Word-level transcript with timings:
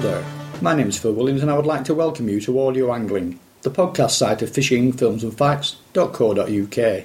there. 0.00 0.24
My 0.62 0.74
name 0.74 0.88
is 0.88 0.98
Phil 0.98 1.12
Williams 1.12 1.42
and 1.42 1.50
I 1.50 1.56
would 1.56 1.66
like 1.66 1.84
to 1.84 1.94
welcome 1.94 2.28
you 2.28 2.40
to 2.42 2.60
Audio 2.60 2.90
Angling, 2.92 3.38
the 3.62 3.70
podcast 3.70 4.12
site 4.12 4.40
of 4.40 4.50
fishing, 4.50 4.92
films 4.92 5.22
and 5.22 5.36
facts.co.uk. 5.36 7.04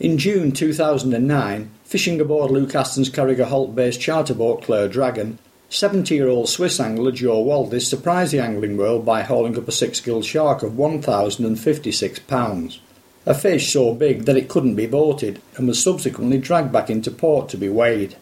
In 0.00 0.18
June 0.18 0.52
2009, 0.52 1.70
fishing 1.84 2.20
aboard 2.20 2.50
Luke 2.50 2.74
Aston's 2.74 3.10
Carrigaholt 3.10 3.74
based 3.74 4.00
charter 4.00 4.32
boat 4.32 4.62
Clare 4.62 4.88
Dragon, 4.88 5.38
70 5.68 6.14
year 6.14 6.28
old 6.28 6.48
Swiss 6.48 6.80
angler 6.80 7.12
Joe 7.12 7.44
Waldis 7.44 7.82
surprised 7.82 8.32
the 8.32 8.40
angling 8.40 8.78
world 8.78 9.04
by 9.04 9.20
hauling 9.20 9.58
up 9.58 9.68
a 9.68 9.72
six 9.72 10.00
gill 10.00 10.22
shark 10.22 10.62
of 10.62 10.78
1,056 10.78 12.18
pounds. 12.20 12.80
A 13.26 13.34
fish 13.34 13.70
so 13.70 13.94
big 13.94 14.24
that 14.24 14.36
it 14.38 14.48
couldn't 14.48 14.76
be 14.76 14.86
boated 14.86 15.42
and 15.56 15.68
was 15.68 15.82
subsequently 15.82 16.38
dragged 16.38 16.72
back 16.72 16.88
into 16.88 17.10
port 17.10 17.50
to 17.50 17.58
be 17.58 17.68
weighed. 17.68 18.16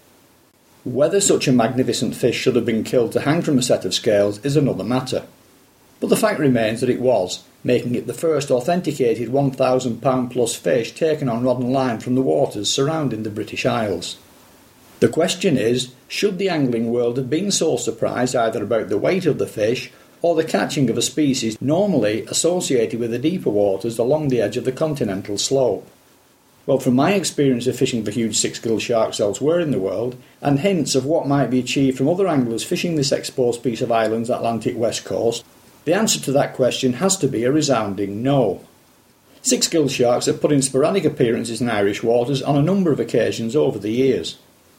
Whether 0.84 1.20
such 1.20 1.46
a 1.46 1.52
magnificent 1.52 2.16
fish 2.16 2.36
should 2.36 2.56
have 2.56 2.66
been 2.66 2.82
killed 2.82 3.12
to 3.12 3.20
hang 3.20 3.42
from 3.42 3.56
a 3.56 3.62
set 3.62 3.84
of 3.84 3.94
scales 3.94 4.44
is 4.44 4.56
another 4.56 4.82
matter. 4.82 5.24
But 6.00 6.08
the 6.08 6.16
fact 6.16 6.40
remains 6.40 6.80
that 6.80 6.90
it 6.90 7.00
was, 7.00 7.44
making 7.62 7.94
it 7.94 8.08
the 8.08 8.12
first 8.14 8.50
authenticated 8.50 9.28
£1,000 9.28 10.30
plus 10.32 10.54
fish 10.56 10.92
taken 10.92 11.28
on 11.28 11.44
rod 11.44 11.60
and 11.60 11.72
line 11.72 12.00
from 12.00 12.16
the 12.16 12.22
waters 12.22 12.68
surrounding 12.68 13.22
the 13.22 13.30
British 13.30 13.64
Isles. 13.64 14.16
The 14.98 15.08
question 15.08 15.56
is 15.56 15.92
should 16.08 16.38
the 16.38 16.48
angling 16.48 16.90
world 16.90 17.16
have 17.16 17.30
been 17.30 17.52
so 17.52 17.76
surprised 17.76 18.34
either 18.34 18.64
about 18.64 18.88
the 18.88 18.98
weight 18.98 19.26
of 19.26 19.38
the 19.38 19.46
fish 19.46 19.92
or 20.20 20.34
the 20.34 20.42
catching 20.42 20.90
of 20.90 20.98
a 20.98 21.02
species 21.02 21.60
normally 21.60 22.22
associated 22.26 22.98
with 22.98 23.12
the 23.12 23.20
deeper 23.20 23.50
waters 23.50 23.98
along 23.98 24.28
the 24.28 24.40
edge 24.40 24.56
of 24.56 24.64
the 24.64 24.72
continental 24.72 25.38
slope? 25.38 25.88
Well, 26.64 26.78
from 26.78 26.94
my 26.94 27.14
experience 27.14 27.66
of 27.66 27.76
fishing 27.76 28.04
for 28.04 28.12
huge 28.12 28.36
six 28.36 28.60
gill 28.60 28.78
sharks 28.78 29.18
elsewhere 29.18 29.58
in 29.58 29.72
the 29.72 29.80
world, 29.80 30.16
and 30.40 30.60
hints 30.60 30.94
of 30.94 31.04
what 31.04 31.26
might 31.26 31.50
be 31.50 31.58
achieved 31.58 31.98
from 31.98 32.08
other 32.08 32.28
anglers 32.28 32.62
fishing 32.62 32.94
this 32.94 33.10
exposed 33.10 33.64
piece 33.64 33.80
of 33.80 33.90
Ireland's 33.90 34.30
Atlantic 34.30 34.76
west 34.76 35.04
coast, 35.04 35.44
the 35.84 35.94
answer 35.94 36.20
to 36.20 36.32
that 36.32 36.54
question 36.54 36.94
has 36.94 37.16
to 37.16 37.26
be 37.26 37.42
a 37.42 37.50
resounding 37.50 38.22
no. 38.22 38.64
Six 39.42 39.66
gill 39.66 39.88
sharks 39.88 40.26
have 40.26 40.40
put 40.40 40.52
in 40.52 40.62
sporadic 40.62 41.04
appearances 41.04 41.60
in 41.60 41.68
Irish 41.68 42.04
waters 42.04 42.42
on 42.42 42.56
a 42.56 42.62
number 42.62 42.92
of 42.92 43.00
occasions 43.00 43.56
over 43.56 43.78
the 43.78 43.90
years. 43.90 44.38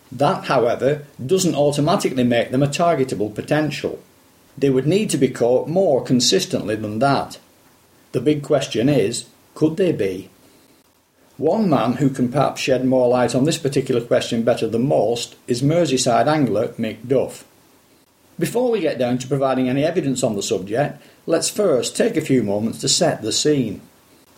That, 0.09 0.45
however, 0.45 1.05
doesn't 1.23 1.55
automatically 1.55 2.23
make 2.23 2.51
them 2.51 2.63
a 2.63 2.67
targetable 2.67 3.35
potential. 3.35 4.01
They 4.57 4.69
would 4.69 4.87
need 4.87 5.09
to 5.09 5.17
be 5.17 5.27
caught 5.27 5.67
more 5.67 6.01
consistently 6.01 6.77
than 6.77 6.99
that. 6.99 7.39
The 8.13 8.21
big 8.21 8.41
question 8.41 8.87
is 8.87 9.25
could 9.53 9.75
they 9.75 9.91
be? 9.91 10.29
One 11.37 11.67
man 11.67 11.93
who 11.93 12.09
can 12.11 12.29
perhaps 12.29 12.61
shed 12.61 12.85
more 12.85 13.07
light 13.07 13.33
on 13.33 13.45
this 13.45 13.57
particular 13.57 14.01
question 14.01 14.43
better 14.43 14.67
than 14.67 14.87
most 14.87 15.35
is 15.47 15.63
Merseyside 15.63 16.27
angler 16.27 16.69
Mick 16.69 17.07
Duff. 17.07 17.43
Before 18.37 18.69
we 18.69 18.81
get 18.81 18.99
down 18.99 19.17
to 19.17 19.27
providing 19.27 19.67
any 19.67 19.83
evidence 19.83 20.23
on 20.23 20.35
the 20.35 20.43
subject, 20.43 21.01
let's 21.25 21.49
first 21.49 21.97
take 21.97 22.15
a 22.15 22.21
few 22.21 22.43
moments 22.43 22.81
to 22.81 22.89
set 22.89 23.21
the 23.21 23.31
scene. 23.31 23.81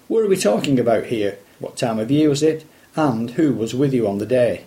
What 0.08 0.22
are 0.22 0.28
we 0.28 0.38
talking 0.38 0.80
about 0.80 1.06
here? 1.06 1.38
What 1.60 1.76
time 1.76 2.00
of 2.00 2.12
year 2.12 2.30
was 2.30 2.44
it? 2.44 2.66
And 2.96 3.32
who 3.32 3.54
was 3.54 3.76
with 3.76 3.94
you 3.94 4.08
on 4.08 4.20
the 4.20 4.26
day? 4.26 4.66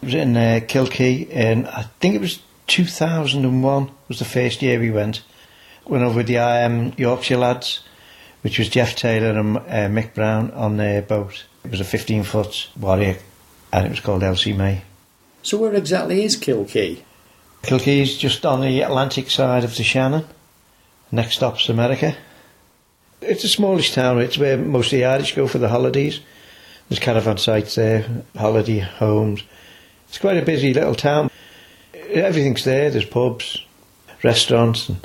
It 0.00 0.06
was 0.06 0.14
in 0.14 0.36
uh, 0.36 0.60
Kilkee, 0.62 1.28
and 1.30 1.66
I 1.68 1.82
think 2.00 2.14
it 2.14 2.20
was 2.20 2.40
2001 2.68 3.90
was 4.08 4.18
the 4.18 4.24
first 4.24 4.62
year 4.62 4.78
we 4.78 4.90
went. 4.90 5.22
Went 5.86 6.04
over 6.04 6.16
with 6.16 6.26
the 6.26 6.36
IM 6.36 6.94
Yorkshire 6.96 7.36
lads, 7.36 7.82
which 8.40 8.58
was 8.58 8.68
Jeff 8.68 8.96
Taylor 8.96 9.38
and 9.38 9.56
uh, 9.58 9.60
Mick 9.88 10.14
Brown 10.14 10.50
on 10.52 10.78
their 10.78 11.02
boat. 11.02 11.44
It 11.66 11.72
was 11.72 11.80
a 11.80 11.84
15 11.84 12.22
foot 12.22 12.68
warrior 12.78 13.18
and 13.72 13.86
it 13.86 13.88
was 13.88 13.98
called 13.98 14.22
Elsie 14.22 14.52
May. 14.52 14.82
So, 15.42 15.58
where 15.58 15.74
exactly 15.74 16.22
is 16.22 16.36
Kilkee? 16.36 17.02
Kilkee 17.62 18.02
is 18.02 18.16
just 18.16 18.46
on 18.46 18.60
the 18.60 18.82
Atlantic 18.82 19.30
side 19.30 19.64
of 19.64 19.76
the 19.76 19.82
Shannon. 19.82 20.24
Next 21.10 21.34
stop's 21.34 21.68
America. 21.68 22.16
It's 23.20 23.42
a 23.42 23.48
smallish 23.48 23.94
town, 23.94 24.20
it's 24.20 24.38
where 24.38 24.56
most 24.56 24.92
of 24.92 24.98
the 24.98 25.06
Irish 25.06 25.34
go 25.34 25.48
for 25.48 25.58
the 25.58 25.68
holidays. 25.68 26.20
There's 26.88 27.00
caravan 27.00 27.38
sites 27.38 27.74
there, 27.74 28.22
holiday 28.36 28.78
homes. 28.78 29.42
It's 30.08 30.18
quite 30.18 30.36
a 30.36 30.42
busy 30.42 30.72
little 30.72 30.94
town. 30.94 31.32
Everything's 32.10 32.62
there, 32.62 32.90
there's 32.90 33.06
pubs, 33.06 33.60
restaurants, 34.22 34.88
and 34.88 35.04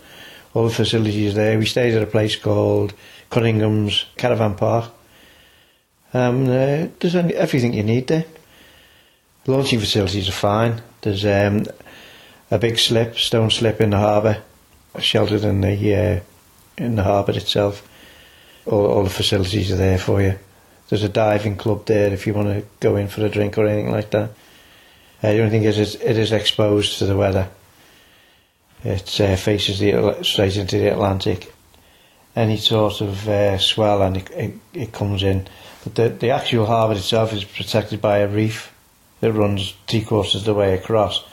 all 0.54 0.68
the 0.68 0.76
facilities 0.76 1.34
there. 1.34 1.58
We 1.58 1.66
stayed 1.66 1.96
at 1.96 2.04
a 2.04 2.06
place 2.06 2.36
called 2.36 2.94
Cunningham's 3.32 4.06
Caravan 4.16 4.54
Park 4.54 4.92
um, 6.14 6.44
uh, 6.44 6.88
there's 7.00 7.16
everything 7.16 7.74
you 7.74 7.84
need 7.84 8.08
there. 8.08 8.26
The 9.46 9.52
launching 9.52 9.80
facilities 9.80 10.30
are 10.30 10.34
fine. 10.34 10.82
There's 11.02 11.26
um, 11.26 11.66
a 12.52 12.60
big 12.60 12.78
slip, 12.78 13.18
stone 13.18 13.50
slip 13.50 13.82
in 13.82 13.92
the 13.92 13.98
harbour, 13.98 14.44
sheltered 15.00 15.44
in 15.44 15.62
the 15.62 15.96
uh, 15.96 16.20
in 16.78 16.96
the 16.96 17.04
harbour 17.04 17.32
itself. 17.32 17.88
All, 18.66 18.86
all 18.86 19.04
the 19.04 19.10
facilities 19.10 19.72
are 19.72 19.78
there 19.78 19.98
for 19.98 20.22
you. 20.22 20.38
There's 20.90 21.04
a 21.04 21.10
diving 21.10 21.56
club 21.56 21.86
there 21.86 22.12
if 22.12 22.28
you 22.28 22.34
want 22.34 22.50
to 22.50 22.66
go 22.82 22.98
in 22.98 23.08
for 23.08 23.26
a 23.26 23.30
drink 23.30 23.58
or 23.58 23.66
anything 23.66 23.92
like 23.92 24.12
that. 24.12 24.32
Uh, 25.24 25.32
the 25.32 25.40
only 25.40 25.50
thing 25.50 25.64
is 25.64 25.96
it 25.96 26.18
is 26.18 26.32
exposed 26.32 27.00
to 27.00 27.06
the 27.06 27.16
weather. 27.16 27.48
It 28.84 29.22
uh, 29.22 29.36
faces 29.36 29.80
the 29.80 30.18
straight 30.24 30.58
into 30.58 30.78
the 30.78 30.92
Atlantic. 30.92 31.54
Any 32.36 32.58
sort 32.58 33.02
of 33.02 33.28
uh, 33.28 33.58
swell 33.58 34.02
and 34.02 34.18
it, 34.18 34.32
it, 34.32 34.54
it 34.74 34.92
comes 34.94 35.24
in 35.24 35.48
but 35.84 35.96
the, 35.96 36.10
the 36.10 36.30
actual 36.30 36.66
harbour 36.66 36.94
itself 36.94 37.34
is 37.34 37.44
protected 37.44 38.02
by 38.02 38.20
a 38.20 38.28
reef 38.28 38.74
that 39.20 39.34
runs 39.34 39.74
three 39.88 40.04
quarters 40.04 40.36
of 40.36 40.46
the 40.46 40.54
way 40.54 40.74
across, 40.74 41.24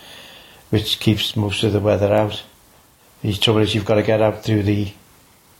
which 0.71 1.01
keeps 1.01 1.37
most 1.37 1.63
of 1.65 1.73
the 1.73 1.81
weather 1.81 2.13
out. 2.13 2.43
The 3.23 3.35
trouble 3.35 3.61
is 3.61 3.75
you've 3.75 3.85
got 3.85 3.97
to 3.97 4.03
get 4.03 4.23
out 4.23 4.45
through 4.45 4.63
the 4.63 4.93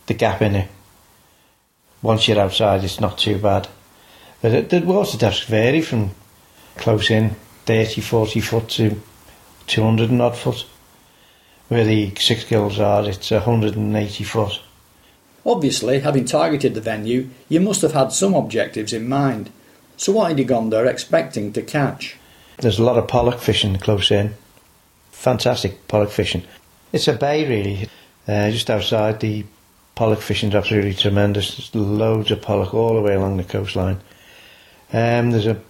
the 0.07 0.13
gap 0.15 0.41
in 0.41 0.55
it. 0.55 0.69
Once 2.01 2.27
you're 2.27 2.39
outside, 2.39 2.83
it's 2.83 2.99
not 2.99 3.19
too 3.19 3.37
bad. 3.37 3.67
But 4.41 4.53
it, 4.53 4.69
the 4.69 4.79
water 4.79 5.17
depths 5.17 5.43
vary 5.43 5.81
from 5.81 6.11
close 6.77 7.11
in 7.11 7.35
30, 7.65 8.01
40 8.01 8.39
foot 8.39 8.69
to 8.69 8.99
200 9.67 10.09
and 10.09 10.21
odd 10.21 10.35
foot. 10.35 10.65
Where 11.67 11.83
the 11.83 12.15
six 12.15 12.45
gills 12.45 12.79
are, 12.79 13.07
it's 13.07 13.29
180 13.29 14.23
foot. 14.23 14.59
Obviously, 15.45 15.99
having 15.99 16.25
targeted 16.25 16.73
the 16.73 16.81
venue, 16.81 17.29
you 17.47 17.59
must 17.59 17.81
have 17.81 17.93
had 17.93 18.11
some 18.11 18.33
objectives 18.33 18.93
in 18.93 19.07
mind. 19.07 19.51
So 19.97 20.13
what 20.13 20.29
had 20.29 20.39
you 20.39 20.45
gone 20.45 20.69
there 20.69 20.85
expecting 20.85 21.53
to 21.53 21.61
catch? 21.61 22.17
There's 22.57 22.79
a 22.79 22.83
lot 22.83 22.97
of 22.97 23.07
pollock 23.07 23.39
fishing 23.39 23.77
close 23.77 24.11
in. 24.11 24.35
Fantastic 25.11 25.87
pollock 25.87 26.11
fishing. 26.11 26.43
It's 26.91 27.07
a 27.07 27.13
bay 27.13 27.47
really, 27.47 27.89
uh, 28.27 28.51
just 28.51 28.69
outside. 28.69 29.19
The 29.19 29.45
pollock 29.95 30.21
fishing 30.21 30.49
is 30.49 30.55
absolutely 30.55 30.93
tremendous. 30.93 31.55
There's 31.55 31.75
loads 31.75 32.31
of 32.31 32.41
pollock 32.41 32.73
all 32.73 32.95
the 32.95 33.01
way 33.01 33.15
along 33.15 33.37
the 33.37 33.43
coastline. 33.43 33.99
Um, 34.91 35.31
there's 35.31 35.45
a 35.45 35.61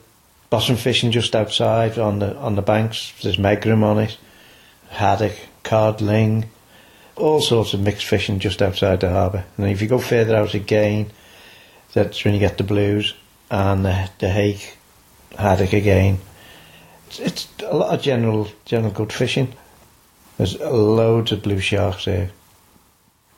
bottom 0.49 0.75
fishing 0.75 1.11
just 1.11 1.35
outside 1.35 1.97
on 1.97 2.19
the 2.19 2.35
on 2.37 2.55
the 2.55 2.61
banks. 2.61 3.13
There's 3.21 3.37
megrim 3.37 3.83
on 3.83 3.99
it, 3.99 4.17
haddock, 4.89 5.33
cod, 5.63 6.01
all 7.19 7.41
sorts 7.41 7.73
of 7.73 7.81
mixed 7.81 8.05
fishing 8.05 8.39
just 8.39 8.61
outside 8.61 9.01
the 9.01 9.09
harbour. 9.09 9.45
And 9.57 9.67
if 9.69 9.81
you 9.81 9.87
go 9.87 9.99
further 9.99 10.35
out 10.35 10.53
again, 10.53 11.11
that's 11.93 12.23
when 12.23 12.33
you 12.33 12.39
get 12.39 12.57
the 12.57 12.63
blues 12.63 13.13
and 13.51 13.85
the, 13.85 14.09
the 14.19 14.29
hake, 14.29 14.77
haddock 15.37 15.73
again. 15.73 16.19
It's, 17.07 17.19
it's 17.19 17.47
a 17.63 17.75
lot 17.75 17.93
of 17.93 18.01
general 18.01 18.47
general 18.65 18.91
good 18.91 19.11
fishing. 19.11 19.53
There's 20.37 20.59
loads 20.59 21.31
of 21.31 21.43
blue 21.43 21.59
sharks 21.59 22.05
here. 22.05 22.31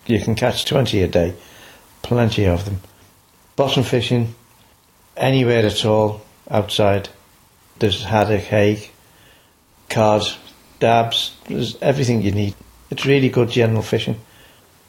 You 0.05 0.19
can 0.19 0.35
catch 0.35 0.65
20 0.65 1.01
a 1.01 1.07
day, 1.07 1.35
plenty 2.01 2.45
of 2.45 2.65
them. 2.65 2.81
Bottom 3.55 3.83
fishing, 3.83 4.35
anywhere 5.15 5.65
at 5.65 5.85
all 5.85 6.21
outside. 6.49 7.09
There's 7.79 8.03
haddock, 8.03 8.41
hake, 8.41 8.93
cod, 9.89 10.23
dabs, 10.79 11.35
there's 11.47 11.77
everything 11.81 12.21
you 12.21 12.31
need. 12.31 12.55
It's 12.91 13.05
really 13.05 13.29
good 13.29 13.49
general 13.49 13.81
fishing. 13.81 14.19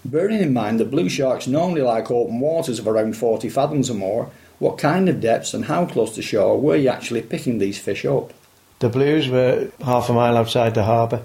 Bearing 0.04 0.40
in 0.40 0.52
mind 0.52 0.80
that 0.80 0.90
blue 0.90 1.08
sharks 1.08 1.46
normally 1.46 1.82
like 1.82 2.10
open 2.10 2.40
waters 2.40 2.80
of 2.80 2.88
around 2.88 3.16
40 3.16 3.48
fathoms 3.48 3.88
or 3.88 3.94
more, 3.94 4.30
what 4.58 4.76
kind 4.76 5.08
of 5.08 5.20
depths 5.20 5.54
and 5.54 5.64
how 5.66 5.86
close 5.86 6.14
to 6.16 6.22
shore 6.22 6.60
were 6.60 6.76
you 6.76 6.88
actually 6.88 7.22
picking 7.22 7.58
these 7.58 7.78
fish 7.78 8.04
up? 8.04 8.32
The 8.80 8.88
blues 8.88 9.28
were 9.28 9.70
half 9.84 10.08
a 10.08 10.12
mile 10.12 10.36
outside 10.36 10.74
the 10.74 10.82
harbour. 10.82 11.22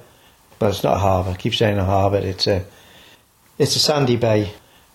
Well, 0.59 0.69
it's 0.69 0.83
not 0.83 0.97
a 0.97 0.99
harbour. 0.99 1.31
I 1.31 1.35
keep 1.35 1.55
saying 1.55 1.79
a 1.79 1.85
harbour. 1.85 2.17
It's 2.17 2.45
a 2.45 2.63
it's 3.57 3.75
a 3.75 3.79
sandy 3.79 4.15
bay 4.15 4.51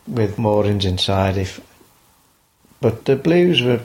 with 0.06 0.38
moorings 0.38 0.85
inside. 0.85 1.37
If 1.37 1.61
but 2.81 3.05
the 3.05 3.17
blues 3.17 3.62
were 3.62 3.81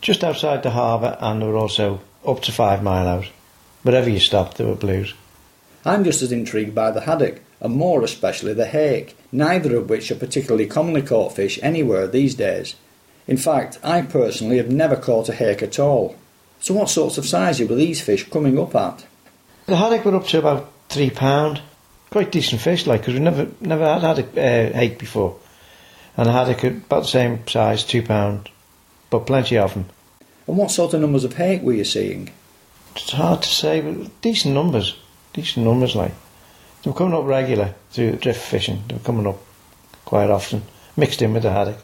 just 0.00 0.24
outside 0.24 0.64
the 0.64 0.70
harbour 0.70 1.16
and 1.20 1.40
they 1.40 1.46
were 1.46 1.56
also 1.56 2.00
up 2.26 2.42
to 2.42 2.52
five 2.52 2.82
mile 2.82 3.06
out. 3.06 3.30
Wherever 3.82 4.10
you 4.10 4.18
stopped, 4.18 4.56
there 4.56 4.66
were 4.66 4.74
blues. 4.74 5.14
I'm 5.86 6.02
just 6.02 6.20
as 6.20 6.32
intrigued 6.32 6.74
by 6.74 6.90
the 6.90 7.02
haddock, 7.02 7.40
and 7.60 7.74
more 7.74 8.02
especially 8.02 8.52
the 8.54 8.66
hake, 8.66 9.16
neither 9.30 9.76
of 9.76 9.88
which 9.88 10.10
are 10.10 10.16
particularly 10.16 10.66
commonly 10.66 11.00
caught 11.00 11.36
fish 11.36 11.60
anywhere 11.62 12.08
these 12.08 12.34
days. 12.34 12.74
In 13.28 13.36
fact, 13.36 13.78
I 13.84 14.02
personally 14.02 14.56
have 14.56 14.68
never 14.70 14.96
caught 14.96 15.28
a 15.28 15.32
hake 15.32 15.62
at 15.62 15.78
all. 15.78 16.16
So 16.60 16.74
what 16.74 16.90
sorts 16.90 17.18
of 17.18 17.26
sizes 17.26 17.68
were 17.68 17.76
these 17.76 18.00
fish 18.00 18.28
coming 18.28 18.58
up 18.58 18.74
at? 18.74 19.06
The 19.66 19.76
haddock 19.76 20.04
were 20.04 20.16
up 20.16 20.26
to 20.26 20.38
about 20.38 20.72
three 20.88 21.10
pound. 21.10 21.62
quite 22.10 22.32
decent 22.32 22.60
fish, 22.60 22.86
like, 22.86 23.02
because 23.02 23.14
we 23.14 23.20
never 23.20 23.48
never 23.60 23.84
had 23.84 24.02
had 24.02 24.18
a 24.18 24.70
uh, 24.70 24.72
hake 24.72 24.98
before. 24.98 25.38
And 26.16 26.28
I 26.28 26.32
haddock 26.32 26.64
about 26.64 27.02
the 27.02 27.08
same 27.08 27.46
size, 27.46 27.84
two 27.84 28.02
pound, 28.02 28.48
but 29.10 29.26
plenty 29.26 29.56
of 29.56 29.74
them. 29.74 29.86
And 30.48 30.56
what 30.56 30.72
sort 30.72 30.94
of 30.94 31.00
numbers 31.00 31.24
of 31.24 31.34
hake 31.34 31.62
were 31.62 31.74
you 31.74 31.84
seeing? 31.84 32.30
It's 32.96 33.12
hard 33.12 33.42
to 33.42 33.48
say, 33.48 33.80
but 33.80 34.20
decent 34.20 34.54
numbers. 34.54 34.96
Decent 35.36 35.66
numbers, 35.66 35.94
like. 35.94 36.12
They 36.82 36.90
were 36.90 36.96
coming 36.96 37.14
up 37.14 37.26
regular 37.26 37.74
through 37.90 38.16
drift 38.16 38.42
fishing. 38.42 38.82
They 38.88 38.94
were 38.94 39.00
coming 39.00 39.26
up 39.26 39.38
quite 40.06 40.30
often, 40.30 40.62
mixed 40.96 41.20
in 41.20 41.34
with 41.34 41.42
the 41.42 41.50
haddock. 41.50 41.78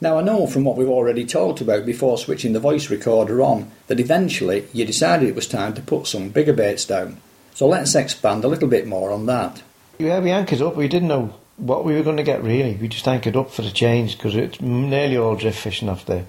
Now, 0.00 0.18
I 0.18 0.22
know 0.22 0.46
from 0.46 0.64
what 0.64 0.76
we've 0.76 0.88
already 0.88 1.24
talked 1.24 1.62
about 1.62 1.86
before 1.86 2.18
switching 2.18 2.52
the 2.52 2.60
voice 2.60 2.90
recorder 2.90 3.40
on 3.40 3.70
that 3.86 4.00
eventually 4.00 4.66
you 4.72 4.84
decided 4.84 5.28
it 5.28 5.34
was 5.34 5.48
time 5.48 5.72
to 5.74 5.80
put 5.80 6.06
some 6.06 6.28
bigger 6.28 6.52
baits 6.52 6.84
down. 6.84 7.18
So 7.54 7.66
let's 7.66 7.94
expand 7.94 8.44
a 8.44 8.48
little 8.48 8.68
bit 8.68 8.86
more 8.86 9.12
on 9.12 9.26
that. 9.26 9.62
Yeah, 9.98 10.20
we 10.20 10.30
anchored 10.30 10.60
up. 10.60 10.76
We 10.76 10.88
didn't 10.88 11.08
know 11.08 11.32
what 11.56 11.84
we 11.84 11.94
were 11.94 12.02
going 12.02 12.16
to 12.18 12.22
get 12.22 12.42
really. 12.42 12.74
We 12.74 12.88
just 12.88 13.08
anchored 13.08 13.36
up 13.36 13.50
for 13.50 13.62
the 13.62 13.70
change 13.70 14.18
because 14.18 14.34
it's 14.34 14.60
nearly 14.60 15.16
all 15.16 15.36
drift 15.36 15.58
fishing 15.58 15.88
off 15.88 16.04
there. 16.04 16.26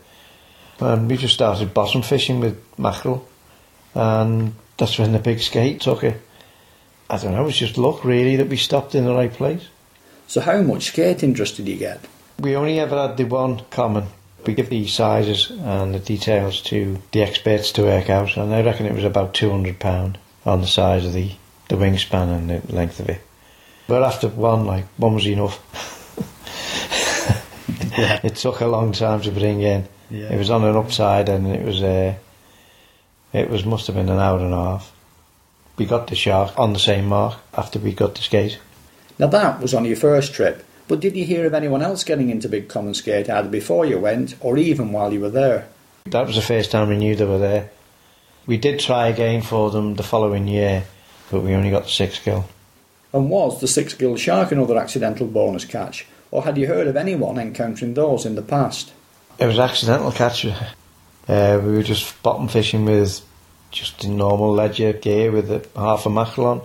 And 0.80 1.10
we 1.10 1.18
just 1.18 1.34
started 1.34 1.74
bottom 1.74 2.02
fishing 2.02 2.40
with 2.40 2.64
mackerel. 2.78 3.28
And 3.94 4.54
that's 4.78 5.00
when 5.00 5.12
the 5.12 5.20
big 5.20 5.40
skate 5.40 5.82
took 5.82 6.04
it. 6.04 6.22
I 7.10 7.18
don't 7.18 7.34
know, 7.34 7.44
it 7.44 7.46
was 7.46 7.58
just 7.58 7.78
luck 7.78 8.04
really 8.04 8.36
that 8.38 8.50
we 8.50 8.58
stopped 8.58 8.96
in 8.96 9.06
the 9.06 9.14
right 9.14 9.32
place. 9.32 9.68
So, 10.28 10.42
how 10.42 10.62
much 10.62 10.86
skate 10.86 11.24
interest 11.24 11.58
did 11.58 11.68
you 11.68 11.78
get? 11.78 12.00
We 12.40 12.56
only 12.56 12.80
ever 12.80 13.00
had 13.00 13.18
the 13.18 13.26
one 13.26 13.62
common. 13.70 14.06
We 14.46 14.54
give 14.54 14.70
the 14.70 14.88
sizes 14.88 15.52
and 15.52 15.94
the 15.94 16.00
details 16.00 16.62
to 16.64 17.02
the 17.12 17.22
experts 17.22 17.72
to 17.74 17.84
work 17.84 18.10
out, 18.10 18.38
and 18.38 18.54
I 18.54 18.62
reckon 18.62 18.86
it 18.86 18.94
was 18.94 19.04
about 19.04 19.34
£200 19.34 20.16
on 20.46 20.62
the 20.62 20.68
size 20.68 21.06
of 21.06 21.14
the, 21.14 21.32
the 21.70 21.76
wingspan 21.76 22.36
and 22.36 22.50
the 22.50 22.76
length 22.76 23.00
of 23.00 23.10
it. 23.10 23.22
But 23.88 24.04
after 24.04 24.28
one, 24.28 24.66
like, 24.66 24.86
one 24.98 25.16
was 25.16 25.28
enough. 25.28 25.62
Yeah. 27.98 28.20
It 28.24 28.36
took 28.36 28.60
a 28.60 28.68
long 28.68 28.92
time 28.92 29.22
to 29.22 29.32
bring 29.32 29.62
in. 29.62 29.88
Yeah. 30.10 30.34
It 30.34 30.38
was 30.38 30.50
on 30.50 30.66
an 30.66 30.76
upside 30.76 31.30
and 31.30 31.48
it 31.48 31.64
was, 31.64 31.82
uh, 31.82 32.16
it 33.32 33.50
was 33.50 33.66
must 33.66 33.88
have 33.88 33.96
been 33.96 34.10
an 34.10 34.20
hour 34.20 34.40
and 34.40 34.54
a 34.54 34.58
half. 34.58 34.92
We 35.78 35.86
got 35.86 36.08
the 36.08 36.16
shark 36.16 36.58
on 36.58 36.74
the 36.74 36.80
same 36.80 37.08
mark 37.08 37.38
after 37.54 37.80
we 37.80 37.92
got 37.92 38.16
the 38.16 38.22
skate. 38.22 38.60
Now, 39.20 39.28
that 39.28 39.62
was 39.62 39.74
on 39.74 39.86
your 39.86 39.96
first 39.96 40.34
trip, 40.34 40.66
but 40.88 41.00
did 41.00 41.16
you 41.16 41.26
hear 41.26 41.46
of 41.46 41.54
anyone 41.54 41.82
else 41.82 42.04
getting 42.04 42.30
into 42.30 42.48
big 42.48 42.70
common 42.70 42.94
skate 42.94 43.30
either 43.30 43.50
before 43.50 43.86
you 43.86 44.00
went 44.00 44.36
or 44.40 44.58
even 44.58 44.92
while 44.92 45.12
you 45.12 45.20
were 45.20 45.30
there? 45.30 45.68
That 46.06 46.28
was 46.28 46.36
the 46.36 46.42
first 46.42 46.72
time 46.72 46.90
we 46.90 46.98
knew 46.98 47.16
they 47.16 47.26
were 47.26 47.40
there. 47.40 47.72
We 48.46 48.58
did 48.58 48.80
try 48.80 49.08
again 49.08 49.42
for 49.42 49.72
them 49.72 49.96
the 49.96 50.04
following 50.04 50.48
year, 50.48 50.86
but 51.32 51.42
we 51.42 51.54
only 51.54 51.72
got 51.72 51.84
the 51.84 51.90
six 51.90 52.20
gill. 52.20 52.46
And 53.12 53.30
was 53.30 53.60
the 53.60 53.68
six 53.68 53.94
gill 53.94 54.16
shark 54.18 54.52
another 54.52 54.78
accidental 54.78 55.28
bonus 55.28 55.66
catch, 55.66 56.06
or 56.30 56.44
had 56.44 56.58
you 56.58 56.68
heard 56.68 56.88
of 56.88 56.96
anyone 56.96 57.40
encountering 57.40 57.94
those 57.94 58.26
in 58.26 58.36
the 58.36 58.42
past? 58.42 58.94
It 59.40 59.48
was 59.48 59.60
accidental 59.60 60.12
catch. 60.12 60.46
Uh, 61.28 61.60
we 61.66 61.72
were 61.72 61.82
just 61.82 62.22
bottom 62.22 62.48
fishing 62.48 62.86
with 62.86 63.20
just 63.76 64.00
the 64.00 64.08
normal 64.08 64.54
ledger 64.54 64.94
gear 64.94 65.32
with 65.32 65.52
a, 65.52 65.68
half 65.76 66.06
a 66.06 66.10
mackerel 66.10 66.48
on. 66.48 66.62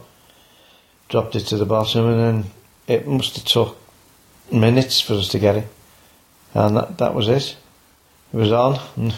Dropped 1.08 1.34
it 1.34 1.40
to 1.40 1.56
the 1.56 1.66
bottom 1.66 2.06
and 2.06 2.20
then 2.20 2.50
it 2.86 3.06
must 3.06 3.34
have 3.34 3.44
took 3.44 3.78
minutes 4.52 5.00
for 5.00 5.14
us 5.14 5.28
to 5.28 5.40
get 5.40 5.56
it. 5.56 5.68
And 6.54 6.76
that, 6.76 6.98
that 6.98 7.14
was 7.14 7.28
it. 7.28 7.56
It 8.32 8.36
was 8.36 8.52
on. 8.52 8.78
And 8.96 9.14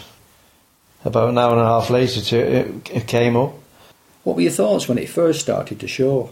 about 1.05 1.29
an 1.29 1.37
hour 1.37 1.51
and 1.51 1.61
a 1.61 1.65
half 1.65 1.91
later 1.91 2.19
to, 2.21 2.37
it, 2.37 2.89
it 2.91 3.07
came 3.07 3.37
up. 3.37 3.53
What 4.23 4.35
were 4.37 4.41
your 4.41 4.51
thoughts 4.51 4.89
when 4.89 4.97
it 4.97 5.09
first 5.09 5.41
started 5.41 5.79
to 5.79 5.87
show? 5.87 6.31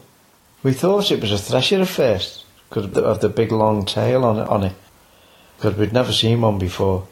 We 0.63 0.73
thought 0.73 1.11
it 1.11 1.21
was 1.21 1.31
a 1.31 1.37
thresher 1.37 1.81
at 1.81 1.87
first 1.87 2.43
because 2.69 2.85
of 2.85 2.93
the, 2.95 3.03
of 3.03 3.21
the 3.21 3.29
big 3.29 3.51
long 3.51 3.85
tail 3.85 4.25
on 4.25 4.39
it, 4.39 4.47
on 4.47 4.63
it. 4.63 4.73
Because 5.57 5.77
we'd 5.77 5.93
never 5.93 6.11
seen 6.11 6.41
one 6.41 6.57
before. 6.57 7.07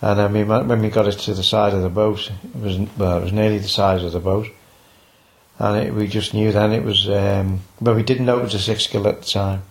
And 0.00 0.18
then 0.18 0.68
when 0.68 0.80
we 0.80 0.90
got 0.90 1.08
it 1.08 1.18
to 1.18 1.34
the 1.34 1.42
side 1.42 1.74
of 1.74 1.82
the 1.82 1.88
boat, 1.88 2.30
it 2.30 2.60
was 2.60 2.78
well, 2.96 3.18
it 3.18 3.24
was 3.24 3.32
nearly 3.32 3.58
the 3.58 3.68
size 3.68 4.04
of 4.04 4.12
the 4.12 4.20
boat. 4.20 4.46
And 5.58 5.76
it, 5.76 5.94
we 5.94 6.06
just 6.06 6.34
knew 6.34 6.52
then 6.52 6.72
it 6.72 6.84
was. 6.84 7.08
Um, 7.08 7.62
but 7.80 7.96
we 7.96 8.04
didn't 8.04 8.26
know 8.26 8.38
it 8.38 8.44
was 8.44 8.54
a 8.54 8.60
six 8.60 8.86
gill 8.86 9.08
at 9.08 9.22
the 9.22 9.28
time. 9.28 9.62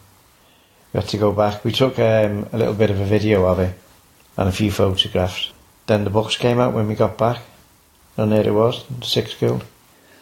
We 0.92 1.00
had 1.00 1.10
to 1.10 1.18
go 1.18 1.32
back. 1.32 1.64
We 1.64 1.72
took 1.72 1.98
um, 1.98 2.48
a 2.52 2.58
little 2.58 2.74
bit 2.74 2.90
of 2.90 3.00
a 3.00 3.06
video 3.06 3.46
of 3.46 3.60
it 3.60 3.74
and 4.36 4.50
a 4.50 4.52
few 4.52 4.72
photographs. 4.72 5.52
Then 5.88 6.04
the 6.04 6.10
books 6.10 6.36
came 6.36 6.60
out 6.60 6.74
when 6.74 6.88
we 6.88 6.96
got 6.96 7.18
back, 7.18 7.42
and 8.18 8.32
there 8.32 8.46
it 8.46 8.54
was, 8.54 8.84
six 9.02 9.34
gill. 9.34 9.62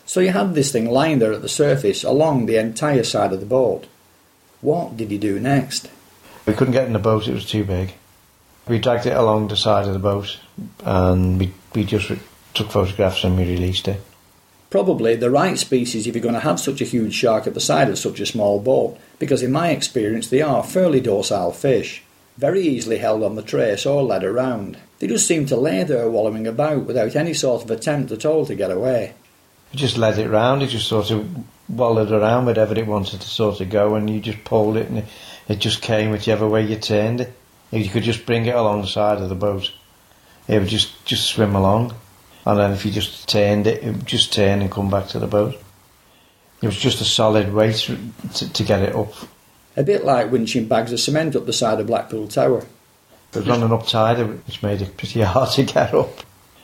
So 0.06 0.20
you 0.20 0.30
had 0.30 0.54
this 0.54 0.72
thing 0.72 0.90
lying 0.90 1.18
there 1.18 1.34
at 1.34 1.42
the 1.42 1.50
surface 1.50 2.04
along 2.04 2.46
the 2.46 2.58
entire 2.58 3.04
side 3.04 3.34
of 3.34 3.40
the 3.40 3.46
boat. 3.48 3.88
What 4.62 4.96
did 4.96 5.12
you 5.12 5.18
do 5.18 5.40
next? 5.40 5.90
We 6.46 6.54
couldn't 6.54 6.74
get 6.74 6.86
in 6.86 6.94
the 6.94 7.00
boat; 7.00 7.28
it 7.28 7.34
was 7.34 7.46
too 7.46 7.64
big. 7.64 7.96
We 8.68 8.80
dragged 8.80 9.06
it 9.06 9.16
along 9.16 9.50
the 9.50 9.56
side 9.56 9.88
of 9.88 9.94
the 9.94 10.00
boat, 10.00 10.40
and 10.84 11.40
we 11.40 11.54
we 11.76 11.84
just 11.84 12.12
took 12.54 12.72
photographs 12.72 13.24
and 13.24 13.38
we 13.38 13.44
released 13.44 13.88
it. 13.88 14.02
Probably 14.70 15.16
the 15.16 15.30
right 15.30 15.58
species 15.58 16.08
if 16.08 16.16
you're 16.16 16.24
going 16.24 16.34
to 16.34 16.42
have 16.42 16.60
such 16.60 16.82
a 16.82 16.86
huge 16.86 17.14
shark 17.14 17.46
at 17.48 17.54
the 17.54 17.60
side 17.60 17.90
of 17.90 18.00
such 18.00 18.20
a 18.20 18.26
small 18.26 18.60
boat, 18.60 18.98
because 19.20 19.44
in 19.44 19.52
my 19.52 19.70
experience 19.70 20.30
they 20.30 20.42
are 20.42 20.64
fairly 20.64 21.00
docile 21.00 21.52
fish, 21.52 22.04
very 22.38 22.62
easily 22.62 22.98
held 22.98 23.24
on 23.24 23.36
the 23.36 23.42
trace 23.42 23.86
or 23.86 24.04
led 24.04 24.24
around. 24.24 24.78
They 25.00 25.08
just 25.08 25.28
seem 25.28 25.46
to 25.48 25.58
lay 25.58 25.84
there 25.84 26.10
wallowing 26.10 26.48
about 26.48 26.86
without 26.86 27.16
any 27.16 27.34
sort 27.34 27.64
of 27.64 27.72
attempt 27.72 28.12
at 28.12 28.26
all 28.26 28.46
to 28.46 28.56
get 28.56 28.72
away. 28.72 29.14
We 29.72 29.78
just 29.78 29.98
led 29.98 30.18
it 30.18 30.30
round. 30.30 30.64
It 30.64 30.68
just 30.68 30.88
sort 30.88 31.12
of 31.12 31.28
wallowed 31.70 32.12
around 32.12 32.46
wherever 32.46 32.78
it 32.78 32.88
wanted 32.88 33.22
to 33.22 33.28
sort 33.28 33.62
of 33.62 33.70
go, 33.70 33.96
and 33.96 34.10
you 34.10 34.20
just 34.20 34.44
pulled 34.44 34.78
it, 34.78 34.90
and 34.90 35.04
it 35.48 35.60
just 35.60 35.82
came 35.82 36.12
whichever 36.12 36.48
way 36.48 36.66
you 36.66 36.78
turned 36.78 37.22
it. 37.22 37.34
You 37.72 37.90
could 37.90 38.04
just 38.04 38.26
bring 38.26 38.46
it 38.46 38.56
alongside 38.56 39.22
of 39.22 39.30
the 39.30 39.36
boat. 39.36 39.72
It 40.48 40.60
would 40.60 40.70
just 40.70 41.06
just 41.06 41.26
swim 41.26 41.56
along, 41.56 41.96
and 42.46 42.60
then 42.60 42.72
if 42.72 42.86
you 42.86 42.92
just 42.92 43.28
turned 43.28 43.68
it, 43.68 43.84
it 43.84 43.88
would 43.88 44.06
just 44.06 44.34
turn 44.34 44.62
and 44.62 44.72
come 44.72 44.90
back 44.90 45.08
to 45.10 45.20
the 45.20 45.28
boat. 45.28 45.56
It 46.62 46.68
was 46.68 46.78
just 46.78 47.02
a 47.02 47.06
solid 47.06 47.54
weight 47.54 47.76
to, 48.36 48.54
to 48.54 48.64
get 48.64 48.82
it 48.82 48.96
up. 48.96 49.14
A 49.78 49.84
bit 49.84 50.06
like 50.06 50.32
winching 50.32 50.70
bags 50.70 50.94
of 50.94 51.00
cement 51.00 51.36
up 51.36 51.46
the 51.46 51.54
side 51.54 51.80
of 51.80 51.88
Blackpool 51.88 52.28
Tower. 52.28 52.66
It 53.34 53.40
was 53.40 53.50
on 53.50 53.64
an 53.64 53.74
up 53.74 53.88
tide, 53.88 54.20
which 54.48 54.64
made 54.64 54.82
it 54.82 54.96
pretty 54.96 55.22
hard 55.24 55.52
to 55.52 55.64
get 55.64 55.94
up. 55.94 56.22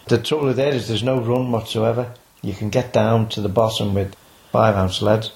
The 0.07 0.17
trouble 0.17 0.47
with 0.47 0.59
it 0.59 0.73
is 0.73 0.87
there's 0.87 1.03
no 1.03 1.19
run 1.19 1.51
whatsoever. 1.51 2.13
You 2.41 2.53
can 2.53 2.69
get 2.69 2.93
down 2.93 3.29
to 3.29 3.41
the 3.41 3.49
bottom 3.49 3.93
with 3.93 4.15
five 4.51 4.75
ounce 4.75 5.01
leads. 5.01 5.31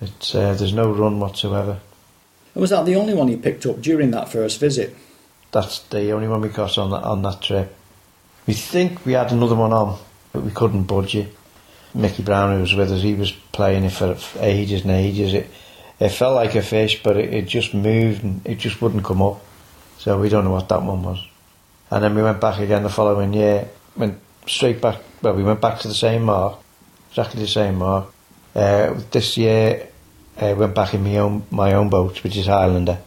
It's, 0.00 0.34
uh, 0.34 0.54
there's 0.54 0.72
no 0.72 0.90
run 0.90 1.20
whatsoever. 1.20 1.80
And 2.58 2.62
was 2.62 2.70
that 2.70 2.86
the 2.86 2.96
only 2.96 3.14
one 3.14 3.28
you 3.28 3.38
picked 3.38 3.66
up 3.66 3.80
during 3.80 4.10
that 4.10 4.30
first 4.30 4.58
visit? 4.58 4.92
That's 5.52 5.78
the 5.78 6.10
only 6.10 6.26
one 6.26 6.40
we 6.40 6.48
got 6.48 6.76
on 6.76 6.90
that, 6.90 7.04
on 7.04 7.22
that 7.22 7.40
trip. 7.40 7.72
We 8.48 8.54
think 8.54 9.06
we 9.06 9.12
had 9.12 9.30
another 9.30 9.54
one 9.54 9.72
on, 9.72 9.96
but 10.32 10.42
we 10.42 10.50
couldn't 10.50 10.82
budge 10.82 11.14
it. 11.14 11.32
Mickey 11.94 12.24
Brown, 12.24 12.56
who 12.56 12.60
was 12.60 12.74
with 12.74 12.90
us, 12.90 13.00
he 13.00 13.14
was 13.14 13.30
playing 13.30 13.84
it 13.84 13.92
for 13.92 14.16
ages 14.40 14.82
and 14.82 14.90
ages. 14.90 15.34
It, 15.34 15.48
it 16.00 16.08
felt 16.08 16.34
like 16.34 16.56
a 16.56 16.62
fish, 16.62 17.00
but 17.00 17.16
it, 17.16 17.32
it 17.32 17.46
just 17.46 17.74
moved 17.74 18.24
and 18.24 18.44
it 18.44 18.58
just 18.58 18.82
wouldn't 18.82 19.04
come 19.04 19.22
up. 19.22 19.40
So 19.98 20.20
we 20.20 20.28
don't 20.28 20.42
know 20.42 20.50
what 20.50 20.68
that 20.68 20.82
one 20.82 21.04
was. 21.04 21.24
And 21.92 22.02
then 22.02 22.16
we 22.16 22.22
went 22.22 22.40
back 22.40 22.58
again 22.58 22.82
the 22.82 22.88
following 22.88 23.34
year. 23.34 23.68
Went 23.96 24.18
straight 24.48 24.80
back. 24.80 24.98
Well, 25.22 25.34
we 25.34 25.44
went 25.44 25.60
back 25.60 25.78
to 25.78 25.86
the 25.86 25.94
same 25.94 26.22
mark, 26.22 26.58
exactly 27.10 27.40
the 27.40 27.46
same 27.46 27.76
mark. 27.76 28.12
Uh, 28.52 29.00
this 29.12 29.36
year, 29.36 29.90
uh, 30.40 30.54
went 30.56 30.74
back 30.74 30.94
in 30.94 31.02
my 31.02 31.16
own 31.16 31.44
my 31.50 31.72
own 31.74 31.88
boat, 31.88 32.22
which 32.22 32.36
is 32.36 32.46
Highlander, 32.46 32.98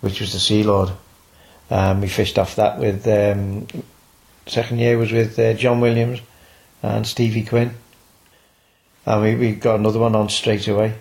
which 0.00 0.20
was 0.20 0.32
the 0.32 0.40
Sea 0.40 0.62
Lord. 0.62 0.90
Um, 1.70 2.00
we 2.00 2.08
fished 2.08 2.38
off 2.38 2.56
that 2.56 2.78
with. 2.78 3.06
Um, 3.06 3.66
second 4.46 4.78
year 4.78 4.98
was 4.98 5.12
with 5.12 5.38
uh, 5.38 5.54
John 5.54 5.80
Williams 5.80 6.20
and 6.82 7.06
Stevie 7.06 7.44
Quinn, 7.44 7.74
and 9.06 9.22
we, 9.22 9.34
we 9.36 9.52
got 9.52 9.78
another 9.78 9.98
one 9.98 10.16
on 10.16 10.28
straight 10.28 10.66
away. 10.68 10.94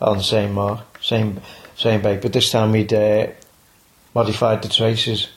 On 0.00 0.16
the 0.16 0.22
same 0.22 0.52
mark, 0.52 1.02
same 1.02 1.40
same 1.76 2.00
bait, 2.02 2.22
but 2.22 2.32
this 2.32 2.50
time 2.50 2.72
we'd 2.72 2.92
uh, 2.92 3.26
modified 4.14 4.62
the 4.62 4.68
traces. 4.68 5.28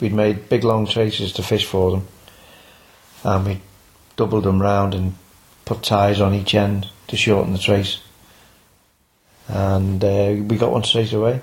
We'd 0.00 0.12
made 0.12 0.48
big 0.48 0.64
long 0.64 0.86
traces 0.86 1.32
to 1.34 1.42
fish 1.42 1.64
for 1.64 1.92
them, 1.92 2.08
and 3.24 3.46
we 3.46 3.60
doubled 4.16 4.44
them 4.44 4.60
round 4.60 4.94
and 4.94 5.14
put 5.72 5.82
ties 5.82 6.20
on 6.20 6.34
each 6.34 6.54
end 6.54 6.88
to 7.08 7.16
shorten 7.16 7.52
the 7.52 7.58
trace. 7.58 8.00
And 9.48 10.02
uh, 10.04 10.34
we 10.46 10.56
got 10.56 10.72
one 10.72 10.84
straight 10.84 11.12
away. 11.12 11.40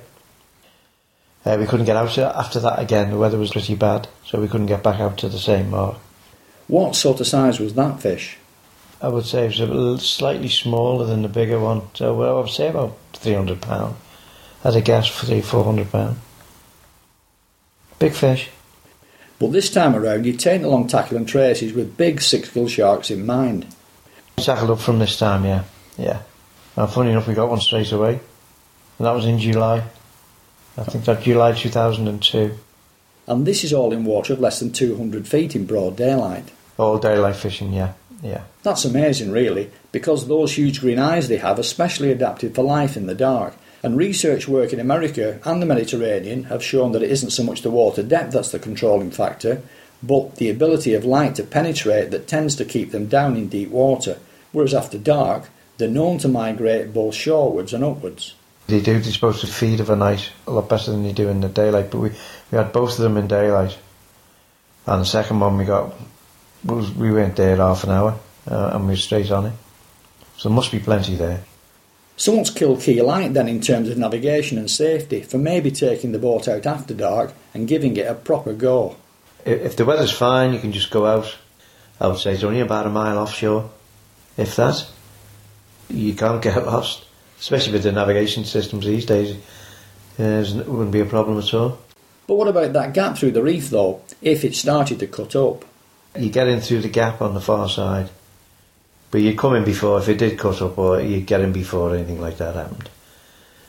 Uh, 1.46 1.58
we 1.60 1.66
couldn't 1.66 1.86
get 1.86 1.96
out 1.96 2.18
after 2.18 2.60
that 2.60 2.80
again. 2.80 3.10
The 3.10 3.18
weather 3.18 3.38
was 3.38 3.52
pretty 3.52 3.76
bad, 3.76 4.08
so 4.26 4.40
we 4.40 4.48
couldn't 4.48 4.68
get 4.68 4.84
back 4.84 5.00
out 5.00 5.18
to 5.20 5.30
the 5.30 5.40
same 5.40 5.72
mark. 5.72 5.98
What 6.68 6.96
sort 6.96 7.20
of 7.20 7.28
size 7.28 7.60
was 7.60 7.74
that 7.74 8.02
fish? 8.02 8.38
I 9.02 9.08
would 9.08 9.26
say 9.26 9.46
it 9.46 9.60
was 9.60 10.02
a 10.02 10.06
slightly 10.06 10.50
smaller 10.50 11.06
than 11.06 11.22
the 11.22 11.30
bigger 11.30 11.60
one. 11.60 11.84
So 11.94 12.14
well, 12.14 12.38
I 12.38 12.42
would 12.42 12.50
say 12.50 12.68
about 12.68 12.98
three 13.14 13.34
hundred 13.34 13.62
pound. 13.62 13.96
I'd 14.64 14.76
a 14.76 14.82
guess 14.82 15.10
three 15.10 15.42
four 15.42 15.64
hundred 15.64 15.92
pound. 15.92 16.18
Big 17.98 18.14
fish. 18.14 18.50
But 19.40 19.54
this 19.54 19.72
time 19.72 19.96
around, 19.96 20.26
you'd 20.26 20.40
taken 20.40 20.66
along 20.66 20.88
tackle 20.88 21.18
and 21.18 21.28
traces 21.28 21.74
with 21.74 21.98
big 21.98 22.22
six 22.22 22.50
gill 22.50 22.68
sharks 22.68 23.10
in 23.10 23.26
mind. 23.26 23.74
Tackled 24.46 24.72
up 24.72 24.80
from 24.80 25.00
this 25.00 25.18
time, 25.18 25.46
yeah. 25.46 25.64
Yeah. 25.98 26.22
And 26.76 26.90
funny 26.90 27.12
enough, 27.12 27.28
we 27.28 27.34
got 27.34 27.50
one 27.50 27.60
straight 27.60 27.92
away. 27.92 28.20
And 28.98 29.06
that 29.06 29.12
was 29.12 29.26
in 29.26 29.40
July. 29.40 29.84
I 30.78 30.84
think 30.84 31.06
that 31.06 31.24
July 31.24 31.54
2002. 31.54 32.58
And 33.28 33.46
this 33.46 33.64
is 33.64 33.74
all 33.74 33.92
in 33.92 34.06
water 34.06 34.34
of 34.34 34.40
less 34.40 34.60
than 34.60 34.72
200 34.72 35.28
feet 35.28 35.56
in 35.56 35.66
broad 35.66 35.96
daylight. 35.96 36.52
All 36.78 36.98
daylight 36.98 37.36
fishing, 37.36 37.74
yeah. 37.74 37.94
Yeah. 38.22 38.44
That's 38.64 38.86
amazing, 38.86 39.32
really, 39.32 39.70
because 39.92 40.28
those 40.28 40.54
huge 40.54 40.82
green 40.82 41.00
eyes 41.00 41.28
they 41.28 41.38
have 41.38 41.60
are 41.60 41.64
specially 41.64 42.12
adapted 42.12 42.56
for 42.56 42.64
life 42.64 42.98
in 42.98 43.08
the 43.08 43.16
dark. 43.16 43.54
And 43.82 43.98
research 43.98 44.48
work 44.48 44.74
in 44.74 44.80
America 44.80 45.40
and 45.46 45.62
the 45.62 45.66
Mediterranean 45.66 46.46
have 46.46 46.64
shown 46.64 46.92
that 46.92 47.04
it 47.04 47.12
isn't 47.12 47.30
so 47.30 47.44
much 47.44 47.62
the 47.62 47.70
water 47.70 48.04
depth 48.04 48.34
that's 48.34 48.52
the 48.52 48.60
controlling 48.60 49.12
factor, 49.12 49.62
but 50.04 50.36
the 50.36 50.50
ability 50.50 50.94
of 50.94 51.06
light 51.06 51.36
to 51.36 51.44
penetrate 51.44 52.12
that 52.12 52.28
tends 52.28 52.56
to 52.56 52.66
keep 52.66 52.92
them 52.92 53.08
down 53.08 53.38
in 53.38 53.48
deep 53.48 53.70
water, 53.70 54.18
whereas 54.52 54.74
after 54.74 54.98
dark, 54.98 55.50
they're 55.78 55.88
known 55.88 56.18
to 56.20 56.28
migrate 56.28 56.94
both 56.94 57.16
shorewards 57.16 57.74
and 57.74 57.84
upwards. 57.84 58.36
They 58.68 58.82
do, 58.82 59.00
they're 59.00 59.12
supposed 59.12 59.42
to 59.42 59.48
feed 59.48 59.82
overnight 59.82 60.20
a 60.20 60.22
nice 60.22 60.30
a 60.48 60.52
lot 60.52 60.70
better 60.70 60.92
than 60.92 61.04
they 61.04 61.14
do 61.14 61.30
in 61.30 61.42
the 61.42 61.50
daylight, 61.50 61.90
but 61.90 62.00
we, 62.00 62.12
we 62.52 62.58
had 62.58 62.72
both 62.72 62.92
of 62.92 62.98
them 62.98 63.18
in 63.18 63.28
daylight. 63.28 63.78
And 64.86 65.02
the 65.02 65.06
second 65.06 65.40
one 65.40 65.58
we 65.58 65.66
got, 65.66 65.94
was, 66.64 66.92
we 66.92 67.12
weren't 67.12 67.36
there 67.36 67.58
half 67.58 67.84
an 67.84 67.92
hour, 67.92 68.20
uh, 68.50 68.72
and 68.74 68.86
we 68.86 68.94
were 68.94 68.98
straight 68.98 69.32
on 69.32 69.48
it. 69.48 69.54
So 70.38 70.50
there 70.50 70.56
must 70.56 70.72
be 70.72 70.80
plenty 70.80 71.16
there. 71.16 71.42
So 72.16 72.34
what's 72.34 72.52
Kilkee 72.52 73.02
like 73.02 73.32
then 73.32 73.48
in 73.48 73.62
terms 73.62 73.88
of 73.90 73.98
navigation 73.98 74.58
and 74.58 74.70
safety 74.70 75.22
for 75.22 75.38
maybe 75.38 75.72
taking 75.72 76.12
the 76.12 76.20
boat 76.20 76.50
out 76.50 76.66
after 76.66 76.94
dark 76.94 77.34
and 77.54 77.68
giving 77.68 77.96
it 77.96 78.08
a 78.08 78.14
proper 78.14 78.54
go? 78.54 78.98
If 79.46 79.78
the 79.78 79.86
weather's 79.86 80.12
fine, 80.12 80.54
you 80.54 80.60
can 80.60 80.74
just 80.74 80.92
go 80.92 81.06
out. 81.06 81.38
I 82.00 82.08
would 82.08 82.20
say 82.20 82.34
it's 82.34 82.44
only 82.44 82.60
about 82.60 82.86
a 82.86 82.90
mile 82.90 83.18
offshore, 83.18 83.70
if 84.40 84.56
that. 84.56 84.88
You 85.90 86.14
can't 86.14 86.42
get 86.42 86.66
lost, 86.66 87.06
especially 87.40 87.74
with 87.74 87.84
the 87.84 87.92
navigation 87.92 88.46
systems 88.46 88.86
these 88.86 89.06
days. 89.06 89.36
Uh, 90.20 90.24
it 90.24 90.68
wouldn't 90.68 90.92
be 90.92 91.00
a 91.00 91.06
problem 91.06 91.38
at 91.38 91.54
all. 91.54 91.80
But 92.28 92.36
what 92.36 92.48
about 92.48 92.74
that 92.74 92.94
gap 92.94 93.18
through 93.18 93.32
the 93.32 93.44
reef 93.44 93.70
though, 93.70 94.02
if 94.22 94.44
it 94.44 94.56
started 94.56 95.00
to 95.00 95.08
cut 95.08 95.36
up? 95.36 95.66
You 96.18 96.30
get 96.30 96.48
in 96.48 96.62
through 96.62 96.82
the 96.82 96.90
gap 96.90 97.22
on 97.22 97.34
the 97.34 97.42
far 97.42 97.70
side. 97.70 98.10
But 99.12 99.22
you'd 99.22 99.38
come 99.38 99.56
in 99.56 99.64
before, 99.64 99.98
if 100.00 100.08
it 100.08 100.20
did 100.20 100.38
cut 100.38 100.62
up, 100.62 100.78
or 100.78 101.02
you'd 101.02 101.26
get 101.26 101.42
in 101.42 101.52
before 101.52 101.96
anything 101.96 102.22
like 102.22 102.38
that 102.38 102.56
happened. 102.56 102.90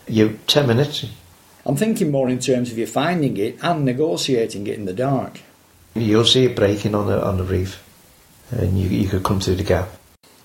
You, 0.06 0.38
10 0.46 0.66
minutes. 0.66 1.06
I'm 1.64 1.76
thinking 1.76 2.10
more 2.10 2.28
in 2.28 2.38
terms 2.38 2.70
of 2.70 2.76
you 2.76 2.86
finding 2.86 3.36
it 3.38 3.58
and 3.62 3.84
negotiating 3.84 4.66
it 4.66 4.78
in 4.78 4.84
the 4.84 4.92
dark. 4.92 5.40
You'll 5.94 6.26
see 6.26 6.44
it 6.44 6.56
breaking 6.56 6.94
on 6.94 7.06
the, 7.06 7.24
on 7.24 7.38
the 7.38 7.44
reef, 7.44 7.82
and 8.50 8.78
you, 8.78 8.88
you 8.88 9.08
could 9.08 9.22
come 9.22 9.40
through 9.40 9.56
the 9.56 9.64
gap. 9.64 9.88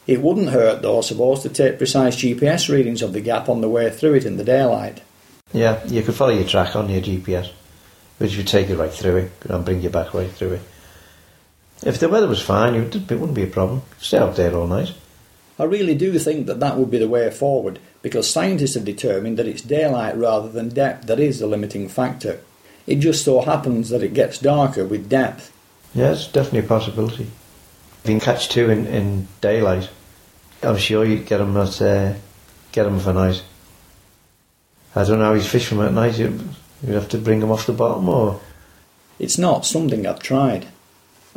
It 0.07 0.21
wouldn't 0.21 0.49
hurt, 0.49 0.81
though, 0.81 0.99
I 0.99 1.01
suppose, 1.01 1.41
to 1.41 1.49
take 1.49 1.77
precise 1.77 2.15
GPS 2.15 2.69
readings 2.69 3.01
of 3.01 3.13
the 3.13 3.21
gap 3.21 3.49
on 3.49 3.61
the 3.61 3.69
way 3.69 3.89
through 3.89 4.15
it 4.15 4.25
in 4.25 4.37
the 4.37 4.43
daylight. 4.43 5.01
Yeah, 5.51 5.83
you 5.85 6.03
could 6.03 6.15
follow 6.15 6.33
your 6.33 6.47
track 6.47 6.75
on 6.75 6.89
your 6.89 7.01
GPS, 7.01 7.51
which 8.17 8.37
would 8.37 8.47
take 8.47 8.69
you 8.69 8.75
right 8.75 8.91
through 8.91 9.17
it 9.17 9.31
and 9.49 9.65
bring 9.65 9.81
you 9.81 9.89
back 9.89 10.13
right 10.13 10.31
through 10.31 10.53
it. 10.53 10.61
If 11.83 11.99
the 11.99 12.09
weather 12.09 12.27
was 12.27 12.41
fine, 12.41 12.75
it 12.75 12.93
wouldn't 12.93 13.33
be 13.33 13.43
a 13.43 13.47
problem. 13.47 13.81
Stay 13.99 14.17
out 14.17 14.35
there 14.35 14.55
all 14.55 14.67
night. 14.67 14.93
I 15.57 15.63
really 15.63 15.95
do 15.95 16.17
think 16.19 16.47
that 16.47 16.59
that 16.59 16.77
would 16.77 16.91
be 16.91 16.97
the 16.97 17.07
way 17.07 17.29
forward, 17.31 17.79
because 18.01 18.29
scientists 18.29 18.75
have 18.75 18.85
determined 18.85 19.37
that 19.37 19.47
it's 19.47 19.61
daylight 19.61 20.17
rather 20.17 20.49
than 20.49 20.69
depth 20.69 21.07
that 21.07 21.19
is 21.19 21.39
the 21.39 21.47
limiting 21.47 21.87
factor. 21.87 22.41
It 22.85 22.95
just 22.95 23.23
so 23.23 23.41
happens 23.41 23.89
that 23.89 24.03
it 24.03 24.13
gets 24.13 24.37
darker 24.37 24.85
with 24.85 25.09
depth. 25.09 25.51
Yeah, 25.93 26.11
it's 26.11 26.27
definitely 26.27 26.59
a 26.59 26.63
possibility. 26.63 27.23
If 28.03 28.09
you 28.09 28.19
can 28.19 28.19
catch 28.19 28.49
two 28.49 28.69
in, 28.69 28.85
in 28.85 29.27
daylight, 29.41 29.89
I'm 30.65 30.77
sure 30.77 31.05
you'd 31.05 31.25
get 31.25 31.37
them 31.37 31.55
at 31.57 31.81
uh, 31.81 32.13
get 32.71 32.83
them 32.83 32.99
for 32.99 33.13
night. 33.13 33.43
I 34.95 35.03
don't 35.03 35.19
know 35.19 35.25
how 35.25 35.33
he's 35.33 35.47
fish 35.47 35.69
them 35.69 35.81
at 35.81 35.93
night. 35.93 36.17
You'd, 36.17 36.41
you'd 36.81 36.95
have 36.95 37.09
to 37.09 37.17
bring 37.17 37.39
them 37.39 37.51
off 37.51 37.67
the 37.67 37.73
bottom, 37.73 38.09
or 38.09 38.39
It's 39.19 39.37
not 39.37 39.65
something 39.65 40.05
I've 40.07 40.19
tried. 40.19 40.67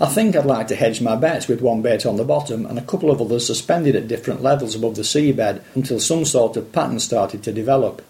I 0.01 0.07
think 0.07 0.37
I'd 0.37 0.47
like 0.47 0.69
to 0.69 0.77
hedge 0.77 1.01
my 1.01 1.17
bets 1.17 1.49
with 1.49 1.61
one 1.61 1.83
bait 1.83 2.07
on 2.07 2.17
the 2.17 2.25
bottom 2.25 2.65
and 2.67 2.79
a 2.79 2.83
couple 2.83 3.11
of 3.11 3.21
others 3.21 3.47
suspended 3.47 3.97
at 3.97 4.07
different 4.07 4.43
levels 4.45 4.77
above 4.77 4.95
the 4.95 5.03
seabed 5.03 5.61
until 5.75 5.99
some 5.99 6.25
sort 6.25 6.57
of 6.57 6.71
pattern 6.71 7.01
started 7.01 7.43
to 7.43 7.53
develop. 7.53 8.01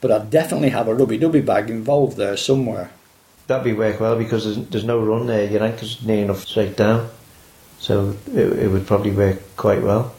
But 0.00 0.10
I'd 0.10 0.30
definitely 0.30 0.70
have 0.70 0.88
a 0.88 0.94
rubby-dubby 0.94 1.46
bag 1.46 1.70
involved 1.70 2.16
there 2.16 2.36
somewhere. 2.36 2.90
that'd 3.46 3.64
be 3.64 3.72
work 3.72 4.00
well 4.00 4.16
because 4.16 4.44
there's, 4.44 4.68
there's 4.70 4.84
no 4.84 5.00
run 5.00 5.28
there. 5.28 5.48
Your 5.48 5.62
anchor's 5.62 6.04
near 6.04 6.24
enough 6.24 6.46
straight 6.46 6.76
down, 6.76 7.08
so 7.78 8.16
it, 8.34 8.52
it 8.64 8.68
would 8.68 8.88
probably 8.88 9.12
work 9.12 9.56
quite 9.56 9.82
well. 9.82 10.12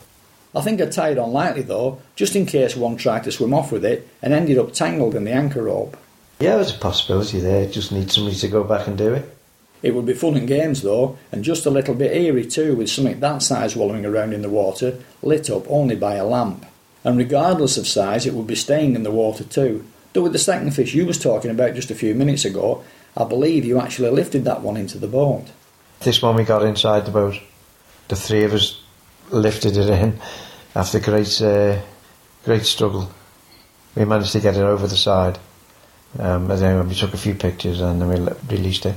I 0.54 0.62
think 0.62 0.82
I'd 0.82 0.92
tie 0.92 1.10
it 1.10 1.18
on 1.18 1.32
lightly 1.32 1.62
though, 1.62 2.02
just 2.16 2.36
in 2.36 2.46
case 2.46 2.76
one 2.76 2.98
tried 2.98 3.24
to 3.24 3.32
swim 3.32 3.54
off 3.54 3.72
with 3.72 3.86
it 3.86 4.08
and 4.22 4.34
ended 4.34 4.58
up 4.58 4.74
tangled 4.74 5.16
in 5.16 5.24
the 5.24 5.32
anchor 5.32 5.64
rope. 5.64 5.98
Yeah, 6.40 6.56
there's 6.56 6.76
a 6.76 6.80
possibility 6.80 7.40
there. 7.40 7.68
Just 7.68 7.92
need 7.92 8.12
somebody 8.12 8.36
to 8.38 8.48
go 8.48 8.64
back 8.64 8.88
and 8.88 8.98
do 8.98 9.14
it. 9.14 9.38
It 9.84 9.96
would 9.96 10.06
be 10.06 10.14
fun 10.14 10.36
and 10.36 10.48
games 10.48 10.82
though, 10.82 11.18
and 11.32 11.44
just 11.44 11.66
a 11.66 11.72
little 11.72 11.96
bit 11.96 12.16
eerie 12.16 12.46
too 12.46 12.76
with 12.76 12.90
something 12.90 13.20
that 13.20 13.42
size 13.42 13.76
wallowing 13.76 14.06
around 14.06 14.34
in 14.34 14.42
the 14.42 14.50
water, 14.50 15.00
lit 15.22 15.50
up 15.50 15.70
only 15.70 15.96
by 15.96 16.16
a 16.16 16.26
lamp. 16.26 16.66
And 17.04 17.18
regardless 17.18 17.78
of 17.78 17.88
size, 17.88 18.26
it 18.26 18.34
would 18.34 18.48
be 18.48 18.56
staying 18.56 18.96
in 18.96 19.04
the 19.04 19.12
water 19.12 19.44
too. 19.44 19.86
Though 20.14 20.24
with 20.24 20.34
the 20.34 20.40
second 20.40 20.72
fish 20.72 20.94
you 20.94 21.06
was 21.06 21.18
talking 21.18 21.50
about 21.50 21.76
just 21.76 21.90
a 21.90 21.96
few 21.96 22.14
minutes 22.14 22.46
ago, 22.46 22.84
I 23.16 23.24
believe 23.24 23.66
you 23.66 23.80
actually 23.80 24.12
lifted 24.12 24.44
that 24.46 24.62
one 24.62 24.78
into 24.78 24.98
the 24.98 25.08
boat. 25.08 25.46
This 26.02 26.22
one 26.22 26.36
we 26.36 26.44
got 26.44 26.64
inside 26.64 27.06
the 27.06 27.12
boat. 27.12 27.40
The 28.08 28.16
three 28.16 28.44
of 28.44 28.54
us 28.54 28.81
lifted 29.32 29.78
it 29.78 29.90
in 29.90 30.20
after 30.76 31.00
great, 31.00 31.42
uh, 31.42 31.80
great 32.44 32.64
struggle. 32.64 33.12
We 33.96 34.06
managed 34.06 34.32
to 34.34 34.40
get 34.40 34.56
it 34.56 34.62
over 34.64 34.88
the 34.88 34.98
side. 34.98 35.40
Um, 36.20 36.52
and 36.52 36.60
then 36.62 36.88
we 36.88 36.96
took 36.96 37.14
a 37.14 37.18
few 37.18 37.36
pictures 37.36 37.80
and 37.80 38.02
then 38.02 38.10
we 38.10 38.16
le- 38.16 38.36
released 38.50 38.86
it. 38.86 38.96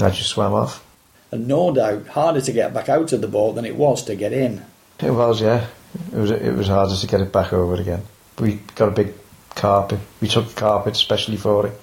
I 0.00 0.10
just 0.10 0.30
swam 0.30 0.54
off. 0.54 0.84
And 1.30 1.46
no 1.48 1.72
doubt 1.72 2.08
harder 2.08 2.40
to 2.40 2.52
get 2.52 2.74
back 2.74 2.88
out 2.88 3.12
of 3.12 3.20
the 3.20 3.28
boat 3.28 3.54
than 3.54 3.64
it 3.64 3.76
was 3.76 4.04
to 4.04 4.16
get 4.16 4.32
in. 4.32 4.64
It 5.00 5.10
was, 5.10 5.40
yeah. 5.40 5.66
It 6.12 6.16
was 6.16 6.30
it 6.30 6.54
was 6.54 6.68
harder 6.68 6.96
to 6.96 7.06
get 7.06 7.20
it 7.20 7.32
back 7.32 7.52
over 7.52 7.74
again. 7.74 8.02
We 8.38 8.60
got 8.74 8.88
a 8.88 8.92
big 8.92 9.14
carpet. 9.54 10.00
We 10.20 10.28
took 10.28 10.48
the 10.48 10.54
carpet 10.54 10.94
especially 10.94 11.36
for 11.36 11.66
it, 11.66 11.80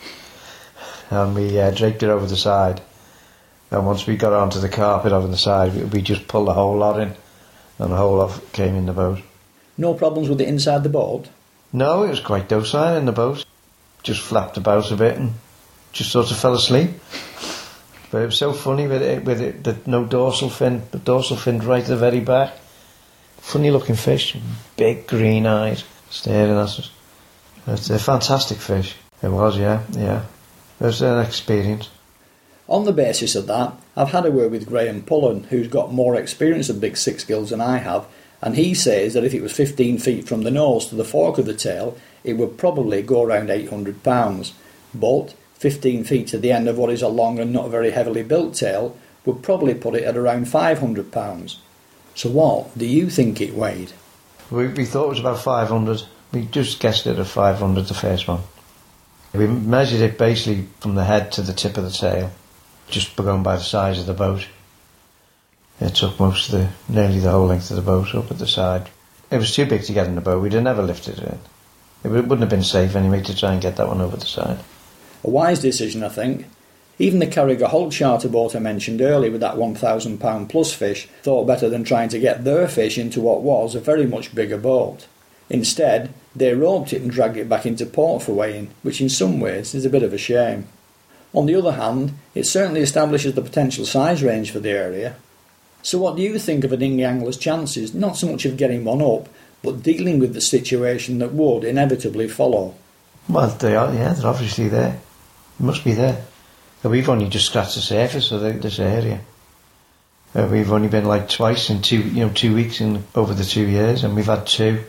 and 1.10 1.36
we 1.36 1.60
uh, 1.60 1.72
draped 1.72 2.04
it 2.04 2.10
over 2.10 2.26
the 2.26 2.38
side. 2.38 2.82
And 3.72 3.86
once 3.86 4.08
we 4.08 4.18
got 4.18 4.34
onto 4.34 4.60
the 4.60 4.70
carpet 4.70 5.12
over 5.12 5.28
the 5.28 5.38
side, 5.38 5.76
we, 5.76 5.84
we 5.84 6.02
just 6.02 6.28
pulled 6.28 6.48
the 6.48 6.54
whole 6.54 6.78
lot 6.78 7.00
in, 7.00 7.16
and 7.80 7.92
the 7.92 7.98
whole 7.98 8.18
lot 8.18 8.40
came 8.54 8.76
in 8.76 8.86
the 8.86 8.94
boat. 8.94 9.20
No 9.78 9.94
problems 9.94 10.30
with 10.30 10.42
it 10.42 10.48
inside 10.48 10.84
the 10.84 10.90
boat. 10.90 11.30
No, 11.72 12.04
it 12.04 12.10
was 12.10 12.20
quite 12.20 12.50
docile 12.50 12.98
in 12.98 13.06
the 13.06 13.12
boat. 13.12 13.46
Just 14.04 14.22
flapped 14.22 14.58
about 14.58 14.92
a 14.92 14.96
bit 14.96 15.18
and 15.18 15.34
just 15.94 16.12
sort 16.12 16.32
of 16.32 16.38
fell 16.38 16.54
asleep. 16.54 16.92
But 18.12 18.24
it 18.24 18.26
was 18.26 18.38
so 18.38 18.54
funny 18.54 18.88
with 18.88 19.02
it, 19.02 19.24
with 19.24 19.42
it, 19.42 19.64
the 19.64 19.78
no 19.86 20.06
dorsal 20.06 20.50
fin, 20.50 20.82
the 20.92 20.98
dorsal 20.98 21.38
fin 21.38 21.60
right 21.60 21.84
at 21.84 21.88
the 21.88 21.96
very 21.96 22.20
back. 22.20 22.54
Funny 23.38 23.72
looking 23.72 23.96
fish, 23.96 24.36
big 24.76 25.08
green 25.08 25.46
eyes, 25.46 25.84
staring 26.10 26.52
at 26.52 26.58
us. 26.58 26.92
It's 27.68 27.90
a 27.90 28.00
fantastic 28.00 28.58
fish. 28.58 28.96
It 29.22 29.30
was, 29.30 29.58
yeah, 29.58 29.84
yeah. 29.92 30.26
It 30.80 30.84
was 30.84 31.02
an 31.02 31.20
experience. 31.20 31.90
On 32.70 32.86
the 32.86 32.94
basis 32.94 33.36
of 33.36 33.48
that, 33.48 33.74
I've 33.98 34.12
had 34.12 34.28
a 34.28 34.32
word 34.32 34.52
with 34.52 34.68
Graham 34.68 35.02
Pullen, 35.02 35.46
who's 35.46 35.68
got 35.68 35.92
more 35.92 36.16
experience 36.16 36.70
of 36.70 36.80
big 36.80 36.98
six 36.98 37.26
gills 37.26 37.50
than 37.50 37.62
I 37.62 37.80
have, 37.80 38.06
and 38.44 38.56
he 38.56 38.76
says 38.76 39.16
that 39.16 39.24
if 39.24 39.34
it 39.34 39.42
was 39.42 39.52
15 39.52 39.98
feet 39.98 40.28
from 40.28 40.44
the 40.44 40.52
nose 40.52 40.86
to 40.88 40.96
the 40.96 41.04
fork 41.04 41.40
of 41.40 41.48
the 41.48 41.56
tail, 41.56 41.98
it 42.24 42.34
would 42.34 42.60
probably 42.60 43.02
go 43.02 43.24
around 43.24 43.50
800 43.50 44.04
pounds. 44.04 44.54
But 44.94 45.34
15 45.56 46.04
feet 46.04 46.28
to 46.28 46.38
the 46.38 46.52
end 46.52 46.70
of 46.70 46.78
what 46.78 46.92
is 46.92 47.02
a 47.02 47.08
long 47.08 47.40
and 47.40 47.52
not 47.52 47.70
very 47.70 47.90
heavily 47.90 48.24
built 48.24 48.54
tail 48.54 48.96
would 49.26 49.42
probably 49.42 49.74
put 49.74 49.96
it 49.96 50.04
at 50.04 50.16
around 50.16 50.48
500 50.48 51.12
pounds. 51.12 51.60
So 52.14 52.30
what 52.30 52.78
do 52.78 52.86
you 52.86 53.10
think 53.10 53.42
it 53.42 53.56
weighed? 53.56 53.94
We, 54.52 54.68
we 54.68 54.86
thought 54.86 55.06
it 55.06 55.10
was 55.10 55.20
about 55.20 55.40
500. 55.40 56.04
We 56.32 56.46
just 56.46 56.80
guessed 56.80 57.08
it 57.08 57.18
at 57.18 57.28
500, 57.28 57.88
the 57.88 57.94
first 57.94 58.28
one. 58.28 58.42
We 59.34 59.48
measured 59.48 60.02
it 60.02 60.18
basically 60.18 60.68
from 60.80 60.96
the 60.96 61.04
head 61.04 61.32
to 61.34 61.42
the 61.42 61.54
tip 61.54 61.78
of 61.78 61.84
the 61.84 61.92
tail, 61.92 62.32
just 62.90 63.16
going 63.16 63.44
by 63.44 63.56
the 63.56 63.64
size 63.64 64.00
of 64.00 64.06
the 64.06 64.14
boat. 64.14 64.48
It 65.80 65.96
took 65.96 66.20
most 66.20 66.52
of 66.52 66.60
the, 66.60 66.70
nearly 66.92 67.20
the 67.20 67.32
whole 67.32 67.48
length 67.48 67.70
of 67.70 67.78
the 67.78 67.82
boat 67.82 68.14
up 68.14 68.32
at 68.32 68.40
the 68.40 68.48
side. 68.48 68.90
It 69.32 69.38
was 69.38 69.54
too 69.54 69.66
big 69.66 69.84
to 69.84 69.94
get 69.94 70.08
in 70.08 70.16
the 70.16 70.22
boat. 70.22 70.42
We'd 70.42 70.54
have 70.54 70.64
never 70.64 70.82
lifted 70.82 71.20
it. 71.20 71.38
It 72.04 72.10
wouldn't 72.10 72.40
have 72.40 72.50
been 72.50 72.64
safe 72.64 72.96
anyway 72.96 73.22
to 73.24 73.36
try 73.36 73.54
and 73.54 73.62
get 73.62 73.76
that 73.78 73.88
one 73.88 74.02
over 74.02 74.18
the 74.18 74.26
side. 74.26 74.60
A 75.24 75.30
wise 75.30 75.60
decision, 75.60 76.04
I 76.04 76.10
think. 76.10 76.46
Even 76.98 77.20
the 77.20 77.28
Carrigaholt 77.28 77.94
charter 77.94 78.28
boat 78.28 78.56
I 78.56 78.60
mentioned 78.60 79.02
earlier 79.02 79.32
with 79.32 79.42
that 79.42 79.56
£1,000 79.56 80.50
plus 80.50 80.74
fish 80.74 81.08
thought 81.24 81.48
better 81.48 81.70
than 81.70 81.86
trying 81.86 82.10
to 82.10 82.20
get 82.20 82.44
their 82.44 82.68
fish 82.68 82.98
into 82.98 83.22
what 83.22 83.42
was 83.42 83.74
a 83.74 83.80
very 83.80 84.06
much 84.06 84.36
bigger 84.36 84.58
boat. 84.58 85.08
Instead, 85.50 86.14
they 86.36 86.54
roped 86.54 86.94
it 86.94 87.02
and 87.02 87.10
dragged 87.10 87.38
it 87.38 87.50
back 87.50 87.66
into 87.66 87.86
port 87.86 88.24
for 88.24 88.34
weighing, 88.34 88.70
which 88.82 89.00
in 89.02 89.10
some 89.10 89.40
ways 89.40 89.74
is 89.74 89.86
a 89.86 89.90
bit 89.90 90.04
of 90.04 90.14
a 90.14 90.18
shame. 90.18 90.68
On 91.34 91.46
the 91.46 91.56
other 91.56 91.74
hand, 91.74 92.14
it 92.34 92.46
certainly 92.46 92.82
establishes 92.82 93.34
the 93.34 93.42
potential 93.42 93.86
size 93.86 94.24
range 94.24 94.52
for 94.52 94.60
the 94.60 94.72
area. 94.72 95.16
So 95.82 96.00
what 96.00 96.16
do 96.16 96.22
you 96.22 96.40
think 96.40 96.64
of 96.64 96.74
an 96.74 96.80
dinghy 96.80 97.04
angler's 97.04 97.38
chances, 97.38 97.94
not 97.94 98.18
so 98.18 98.32
much 98.32 98.46
of 98.46 98.58
getting 98.58 98.84
one 98.84 99.02
up, 99.02 99.30
but 99.64 99.84
dealing 99.84 100.20
with 100.20 100.34
the 100.34 100.42
situation 100.42 101.20
that 101.20 101.34
would 101.34 101.64
inevitably 101.64 102.28
follow. 102.28 102.76
Well, 103.28 103.50
they 103.50 103.76
are, 103.76 103.94
yeah, 103.94 104.14
they're 104.14 104.28
obviously 104.28 104.70
there. 104.70 105.00
They 105.60 105.66
must 105.66 105.84
be 105.84 105.94
there. 105.94 106.26
We've 106.84 107.10
only 107.10 107.28
just 107.28 107.48
scratched 107.48 107.76
the 107.76 107.82
surface 107.82 108.32
of 108.32 108.42
the, 108.42 108.52
this 108.52 108.80
area. 108.80 109.20
Uh, 110.34 110.48
we've 110.50 110.72
only 110.72 110.88
been 110.88 111.06
like 111.06 111.28
twice 111.28 111.70
in 111.70 111.82
two, 111.82 112.02
you 112.02 112.26
know, 112.26 112.30
two 112.30 112.56
weeks 112.56 112.80
in 112.80 113.04
over 113.16 113.34
the 113.34 113.44
two 113.44 113.68
years, 113.68 114.04
and 114.04 114.16
we've 114.16 114.26
had 114.26 114.48
two. 114.48 114.84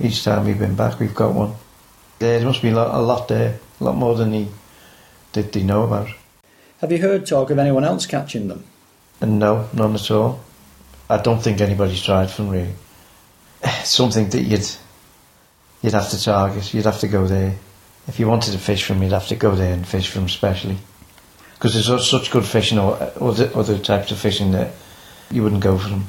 Each 0.00 0.24
time 0.24 0.46
we've 0.46 0.58
been 0.58 0.74
back, 0.74 0.98
we've 0.98 1.14
got 1.14 1.34
one. 1.34 1.54
There 2.18 2.44
must 2.44 2.62
be 2.62 2.70
a 2.70 2.74
lot, 2.74 2.94
a 2.94 3.00
lot 3.00 3.28
there, 3.28 3.60
a 3.80 3.84
lot 3.84 3.96
more 3.96 4.14
than 4.16 4.32
he 4.32 4.48
did 5.32 5.52
they 5.52 5.62
know 5.62 5.84
about. 5.84 6.08
Have 6.80 6.92
you 6.92 6.98
heard 6.98 7.26
talk 7.26 7.50
of 7.50 7.58
anyone 7.58 7.84
else 7.84 8.06
catching 8.06 8.48
them? 8.48 8.64
And 9.20 9.38
no, 9.38 9.68
none 9.72 9.94
at 9.94 10.10
all. 10.10 10.40
I 11.08 11.18
don't 11.18 11.42
think 11.42 11.60
anybody's 11.60 12.02
tried 12.02 12.30
for 12.30 12.42
them 12.42 12.50
really. 12.52 12.74
Something 13.84 14.28
that 14.30 14.42
you'd 14.42 14.68
you'd 15.82 15.92
have 15.92 16.10
to 16.10 16.22
target. 16.22 16.72
You'd 16.72 16.84
have 16.84 17.00
to 17.00 17.08
go 17.08 17.26
there. 17.26 17.56
If 18.08 18.18
you 18.18 18.28
wanted 18.28 18.52
to 18.52 18.58
fish 18.58 18.84
from, 18.84 19.02
you'd 19.02 19.12
have 19.12 19.28
to 19.28 19.36
go 19.36 19.54
there 19.54 19.72
and 19.72 19.86
fish 19.86 20.08
from 20.08 20.28
specially. 20.28 20.78
Because 21.54 21.74
there's 21.74 22.08
such 22.08 22.30
good 22.30 22.46
fishing 22.46 22.78
or 22.78 22.94
uh, 22.94 23.12
other, 23.20 23.50
other 23.54 23.78
types 23.78 24.10
of 24.10 24.18
fishing 24.18 24.52
that 24.52 24.72
you 25.30 25.42
wouldn't 25.42 25.62
go 25.62 25.76
for 25.76 25.90
them. 25.90 26.06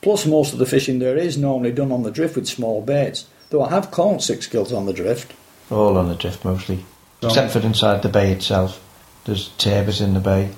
Plus, 0.00 0.26
most 0.26 0.52
of 0.52 0.58
the 0.58 0.66
fishing 0.66 0.98
there 0.98 1.16
is 1.16 1.38
normally 1.38 1.70
done 1.70 1.92
on 1.92 2.02
the 2.02 2.10
drift 2.10 2.34
with 2.34 2.48
small 2.48 2.82
baits, 2.82 3.26
though 3.50 3.62
I 3.62 3.70
have 3.70 3.92
caught 3.92 4.22
six 4.22 4.48
gills 4.48 4.72
on 4.72 4.86
the 4.86 4.92
drift. 4.92 5.32
All 5.70 5.96
on 5.96 6.08
the 6.08 6.16
drift 6.16 6.44
mostly. 6.44 6.84
Except 7.22 7.52
for 7.52 7.60
inside 7.60 8.02
the 8.02 8.08
bay 8.08 8.32
itself. 8.32 8.82
There's 9.24 9.48
turbot 9.50 10.00
in 10.00 10.14
the 10.14 10.20
bay. 10.20 10.50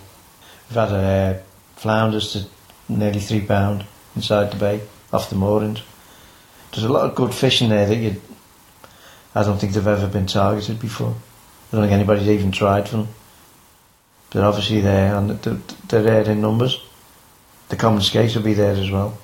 We've 0.68 0.76
had 0.76 0.92
uh, 0.92 1.38
flounders 1.76 2.32
to 2.32 2.46
nearly 2.88 3.20
three 3.20 3.42
pound 3.42 3.84
inside 4.16 4.50
the 4.50 4.56
bay 4.56 4.80
off 5.12 5.30
the 5.30 5.36
moorings. 5.36 5.82
There's 6.72 6.84
a 6.84 6.92
lot 6.92 7.08
of 7.08 7.14
good 7.14 7.34
fishing 7.34 7.68
there 7.68 7.86
that 7.86 7.96
you. 7.96 8.20
I 9.34 9.42
don't 9.42 9.58
think 9.58 9.72
they've 9.72 9.86
ever 9.86 10.06
been 10.06 10.26
targeted 10.26 10.80
before. 10.80 11.14
I 11.72 11.76
don't 11.76 11.82
think 11.82 11.92
anybody's 11.92 12.28
even 12.28 12.52
tried 12.52 12.88
for 12.88 12.98
them. 12.98 13.08
They're 14.30 14.44
obviously 14.44 14.80
there 14.80 15.14
and 15.14 15.30
they're 15.30 16.02
there 16.02 16.30
in 16.30 16.40
numbers. 16.40 16.80
The 17.68 17.76
common 17.76 18.00
skate 18.00 18.34
will 18.34 18.42
be 18.42 18.54
there 18.54 18.74
as 18.74 18.90
well. 18.90 19.18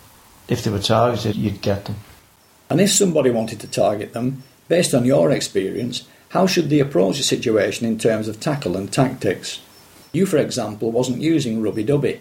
If 0.49 0.65
they 0.65 0.71
were 0.71 0.81
targeted, 0.81 1.37
you'd 1.37 1.63
get 1.63 1.85
them. 1.85 1.97
And 2.69 2.81
if 2.81 2.93
somebody 2.93 3.31
wanted 3.31 3.61
to 3.61 3.69
target 3.69 4.13
them, 4.13 4.43
based 4.69 4.95
on 4.95 5.05
your 5.05 5.31
experience, 5.31 6.07
how 6.31 6.47
should 6.47 6.71
they 6.71 6.79
approach 6.79 7.19
the 7.19 7.25
situation 7.25 7.87
in 7.87 7.99
terms 7.99 8.29
of 8.29 8.39
tackle 8.39 8.77
and 8.77 8.93
tactics? 8.93 9.61
You, 10.13 10.27
for 10.27 10.39
example, 10.39 10.91
wasn't 10.93 11.21
using 11.21 11.61
rubby 11.61 11.85
dubby. 11.85 12.21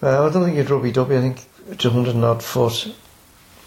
Well, 0.00 0.26
I 0.26 0.32
don't 0.32 0.44
think 0.44 0.58
it's 0.58 0.70
rubby 0.70 0.92
dubby. 0.92 1.18
I 1.18 1.20
think 1.20 1.44
it's 1.70 1.84
100 1.84 2.16
odd 2.16 2.42
foot, 2.42 2.94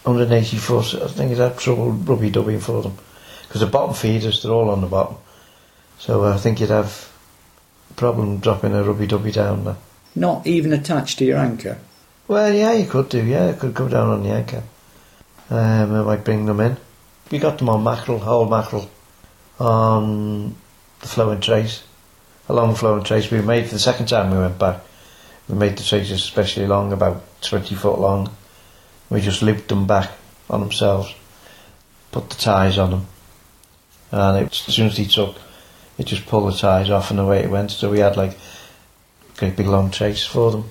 180 0.02 0.56
foot. 0.56 0.94
I 0.94 1.06
think 1.06 1.30
you'd 1.30 1.38
have 1.38 1.58
trouble 1.58 1.92
rubby 1.92 2.30
dubby 2.30 2.60
for 2.60 2.82
them. 2.82 2.98
Because 3.42 3.60
the 3.60 3.66
bottom 3.68 3.94
feeders, 3.94 4.42
they're 4.42 4.52
all 4.52 4.68
on 4.70 4.80
the 4.80 4.88
bottom. 4.88 5.16
So 5.98 6.24
I 6.24 6.36
think 6.38 6.60
you'd 6.60 6.70
have 6.70 7.08
a 7.90 7.94
problem 7.94 8.38
dropping 8.38 8.74
a 8.74 8.82
rubby 8.82 9.06
dubby 9.06 9.32
down 9.32 9.64
there. 9.64 9.76
Not 10.14 10.44
even 10.46 10.72
attached 10.72 11.18
to 11.18 11.24
your 11.24 11.38
anchor? 11.38 11.78
Well, 12.26 12.52
yeah, 12.52 12.72
you 12.72 12.86
could 12.88 13.08
do, 13.08 13.24
yeah. 13.24 13.50
It 13.50 13.60
could 13.60 13.74
go 13.74 13.88
down 13.88 14.10
on 14.10 14.22
the 14.24 14.30
anchor. 14.30 14.62
Um, 15.50 15.94
I 15.94 16.02
might 16.02 16.24
bring 16.24 16.46
them 16.46 16.60
in. 16.60 16.76
We 17.30 17.38
got 17.38 17.58
them 17.58 17.68
on 17.68 17.84
mackerel, 17.84 18.18
whole 18.18 18.48
mackerel, 18.48 18.90
on 19.58 20.54
the 21.00 21.08
flowing 21.08 21.40
trace, 21.40 21.82
along 22.48 22.70
the 22.70 22.78
flowing 22.78 23.04
trace. 23.04 23.30
We 23.30 23.40
made, 23.40 23.66
for 23.66 23.74
the 23.74 23.80
second 23.80 24.06
time 24.06 24.30
we 24.30 24.38
went 24.38 24.58
back, 24.58 24.80
we 25.48 25.54
made 25.54 25.76
the 25.76 25.82
traces 25.82 26.12
especially 26.12 26.66
long, 26.66 26.92
about 26.92 27.22
20 27.42 27.74
foot 27.74 27.98
long. 27.98 28.34
We 29.10 29.20
just 29.20 29.42
looped 29.42 29.68
them 29.68 29.86
back 29.86 30.10
on 30.50 30.60
themselves, 30.60 31.14
put 32.12 32.30
the 32.30 32.36
ties 32.36 32.78
on 32.78 32.90
them, 32.90 33.06
and 34.12 34.46
it, 34.46 34.52
as 34.68 34.74
soon 34.74 34.86
as 34.86 34.96
he 34.96 35.06
took, 35.06 35.36
it 35.98 36.06
just 36.06 36.26
pulled 36.26 36.52
the 36.52 36.56
ties 36.56 36.90
off 36.90 37.10
and 37.10 37.18
away 37.18 37.40
it 37.40 37.50
went. 37.50 37.70
So 37.70 37.90
we 37.90 38.00
had 38.00 38.16
like 38.16 38.32
a 38.32 39.38
great 39.38 39.56
big 39.56 39.66
long 39.66 39.90
trace 39.90 40.24
for 40.24 40.50
them. 40.50 40.70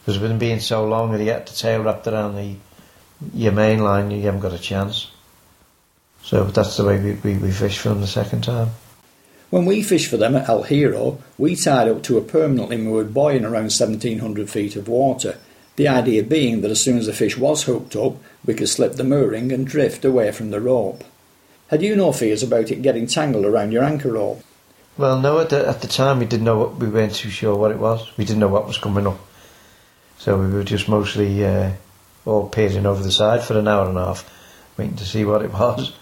Because 0.00 0.20
with 0.20 0.30
them 0.30 0.38
being 0.38 0.58
so 0.58 0.84
long 0.84 1.10
and 1.10 1.20
you 1.20 1.26
get 1.26 1.46
the 1.46 1.52
tail 1.52 1.82
wrapped 1.82 2.06
around 2.06 2.34
the 2.34 2.56
your 3.34 3.52
main 3.52 3.78
line, 3.78 4.10
you 4.10 4.22
haven't 4.22 4.40
got 4.40 4.52
a 4.52 4.58
chance. 4.58 5.10
So 6.22 6.44
that's 6.44 6.76
the 6.76 6.84
way 6.84 6.98
we, 6.98 7.12
we, 7.14 7.36
we 7.36 7.50
fished 7.50 7.80
for 7.80 7.90
them 7.90 8.00
the 8.00 8.06
second 8.06 8.44
time. 8.44 8.70
When 9.50 9.66
we 9.66 9.82
fished 9.82 10.08
for 10.08 10.16
them 10.16 10.34
at 10.34 10.48
El 10.48 10.64
Hierro, 10.64 11.18
we 11.36 11.56
tied 11.56 11.88
up 11.88 12.02
to 12.04 12.16
a 12.16 12.22
permanently 12.22 12.78
moored 12.78 13.12
buoy 13.12 13.36
in 13.36 13.44
around 13.44 13.70
1700 13.70 14.48
feet 14.48 14.76
of 14.76 14.88
water. 14.88 15.36
The 15.76 15.88
idea 15.88 16.22
being 16.22 16.62
that 16.62 16.70
as 16.70 16.80
soon 16.80 16.96
as 16.96 17.06
the 17.06 17.12
fish 17.12 17.36
was 17.36 17.64
hooked 17.64 17.96
up, 17.96 18.16
we 18.46 18.54
could 18.54 18.68
slip 18.68 18.94
the 18.94 19.04
mooring 19.04 19.52
and 19.52 19.66
drift 19.66 20.04
away 20.04 20.32
from 20.32 20.50
the 20.50 20.60
rope. 20.60 21.04
Had 21.68 21.82
you 21.82 21.96
no 21.96 22.12
fears 22.12 22.42
about 22.42 22.70
it 22.70 22.82
getting 22.82 23.06
tangled 23.06 23.44
around 23.44 23.72
your 23.72 23.84
anchor 23.84 24.12
rope? 24.12 24.42
Well, 24.98 25.18
no, 25.20 25.40
at 25.40 25.48
the, 25.48 25.66
at 25.66 25.80
the 25.80 25.88
time 25.88 26.18
we 26.18 26.26
didn't 26.26 26.44
know 26.44 26.58
what, 26.58 26.76
we 26.76 26.88
weren't 26.88 27.14
too 27.14 27.30
sure 27.30 27.56
what 27.56 27.70
it 27.70 27.78
was. 27.78 28.10
We 28.16 28.24
didn't 28.24 28.40
know 28.40 28.48
what 28.48 28.66
was 28.66 28.78
coming 28.78 29.06
up. 29.06 29.18
So 30.18 30.38
we 30.38 30.52
were 30.52 30.64
just 30.64 30.88
mostly 30.88 31.44
uh, 31.44 31.72
all 32.26 32.48
peering 32.48 32.86
over 32.86 33.02
the 33.02 33.10
side 33.10 33.42
for 33.42 33.58
an 33.58 33.68
hour 33.68 33.88
and 33.88 33.96
a 33.98 34.04
half, 34.04 34.30
waiting 34.76 34.96
to 34.96 35.04
see 35.04 35.24
what 35.24 35.42
it 35.42 35.52
was. 35.52 35.92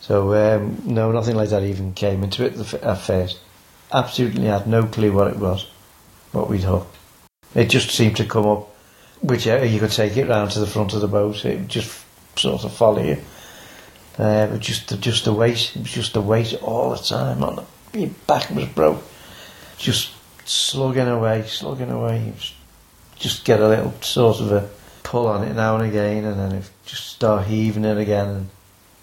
So 0.00 0.34
um, 0.34 0.82
no, 0.84 1.12
nothing 1.12 1.36
like 1.36 1.50
that 1.50 1.64
even 1.64 1.92
came 1.92 2.22
into 2.22 2.44
it 2.44 2.74
at 2.74 3.00
first. 3.00 3.38
Absolutely 3.92 4.44
had 4.44 4.66
no 4.66 4.84
clue 4.84 5.12
what 5.12 5.28
it 5.28 5.38
was, 5.38 5.68
what 6.32 6.48
we'd 6.48 6.62
hooked. 6.62 6.96
It 7.54 7.70
just 7.70 7.90
seemed 7.90 8.16
to 8.18 8.24
come 8.24 8.46
up, 8.46 8.74
whichever 9.22 9.64
you 9.64 9.80
could 9.80 9.90
take 9.90 10.16
it 10.16 10.28
round 10.28 10.50
to 10.52 10.60
the 10.60 10.66
front 10.66 10.92
of 10.92 11.00
the 11.00 11.08
boat. 11.08 11.44
It 11.44 11.58
would 11.58 11.68
just 11.68 12.04
sort 12.36 12.64
of 12.64 12.72
follow 12.72 13.02
you. 13.02 13.18
Uh, 14.18 14.48
but 14.48 14.60
just 14.60 15.00
just 15.00 15.24
the 15.24 15.32
weight, 15.32 15.76
it 15.76 15.82
was 15.82 15.92
just 15.92 16.12
the 16.12 16.20
weight 16.20 16.54
all 16.62 16.90
the 16.90 16.96
time. 16.96 17.42
On 17.42 17.56
the, 17.56 17.98
your 17.98 18.10
back 18.26 18.50
was 18.50 18.66
broke, 18.66 19.02
just 19.78 20.10
slugging 20.44 21.08
away, 21.08 21.44
slugging 21.46 21.90
away. 21.90 22.32
Just 23.16 23.44
get 23.44 23.60
a 23.60 23.68
little 23.68 23.92
sort 24.00 24.40
of 24.40 24.52
a 24.52 24.68
pull 25.02 25.26
on 25.26 25.44
it 25.44 25.54
now 25.54 25.76
and 25.76 25.88
again, 25.88 26.24
and 26.24 26.38
then 26.38 26.52
it 26.52 26.70
just 26.84 27.06
start 27.06 27.46
heaving 27.46 27.84
it 27.84 27.98
again. 27.98 28.28
And 28.28 28.50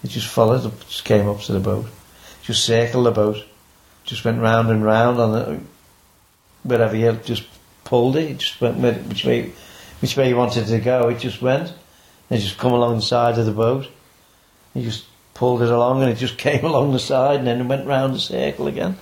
it 0.06 0.10
just 0.10 0.28
followed, 0.28 0.64
it 0.64 0.80
just 0.82 1.04
came 1.04 1.28
up 1.28 1.42
to 1.42 1.52
the 1.52 1.60
boat, 1.60 1.88
just 2.44 2.64
circled 2.64 3.08
the 3.08 3.12
boat, 3.12 3.44
just 4.04 4.24
went 4.24 4.40
round 4.40 4.70
and 4.70 4.86
round 4.86 5.20
on 5.20 5.36
it, 5.36 5.60
wherever 6.62 6.96
you 6.96 7.12
just 7.24 7.44
pulled 7.84 8.16
it, 8.16 8.30
it 8.30 8.38
just 8.38 8.62
went 8.62 8.78
which 9.08 9.26
way, 9.26 9.52
which 10.02 10.16
way 10.16 10.30
you 10.30 10.36
wanted 10.36 10.68
to 10.68 10.80
go, 10.80 11.10
it 11.10 11.18
just 11.18 11.42
went. 11.42 11.74
It 12.30 12.38
just 12.38 12.60
come 12.60 12.72
along 12.72 12.98
the 12.98 13.02
side 13.02 13.40
of 13.40 13.48
the 13.48 13.52
boat. 13.52 13.88
You 14.76 14.84
just 14.84 15.06
pulled 15.34 15.64
it 15.64 15.72
along 15.72 16.04
and 16.04 16.12
it 16.12 16.18
just 16.18 16.38
came 16.48 16.64
along 16.64 16.94
the 16.94 17.00
side 17.00 17.40
and 17.40 17.48
then 17.48 17.62
it 17.62 17.66
went 17.66 17.88
round 17.88 18.14
the 18.14 18.20
circle 18.20 18.68
again. 18.68 18.98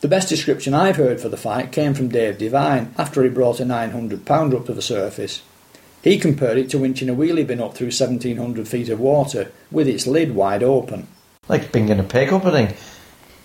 The 0.00 0.08
best 0.08 0.30
description 0.30 0.72
I've 0.72 0.96
heard 0.96 1.20
for 1.20 1.28
the 1.28 1.36
fight 1.36 1.72
came 1.72 1.92
from 1.92 2.08
Dave 2.08 2.38
Devine 2.38 2.94
after 2.96 3.22
he 3.22 3.28
brought 3.28 3.60
a 3.60 3.66
900 3.66 4.24
pounder 4.24 4.56
up 4.56 4.66
to 4.66 4.72
the 4.72 4.80
surface. 4.80 5.42
He 6.02 6.18
compared 6.18 6.58
it 6.58 6.68
to 6.70 6.78
winching 6.78 7.08
a 7.08 7.14
wheelie 7.14 7.46
bin 7.46 7.60
up 7.60 7.74
through 7.74 7.86
1700 7.86 8.66
feet 8.66 8.88
of 8.88 8.98
water 8.98 9.52
with 9.70 9.86
its 9.86 10.06
lid 10.06 10.34
wide 10.34 10.62
open. 10.62 11.06
Like 11.48 11.70
bringing 11.70 12.00
a 12.00 12.04
pig 12.04 12.32
up 12.32 12.42
thing. 12.42 12.74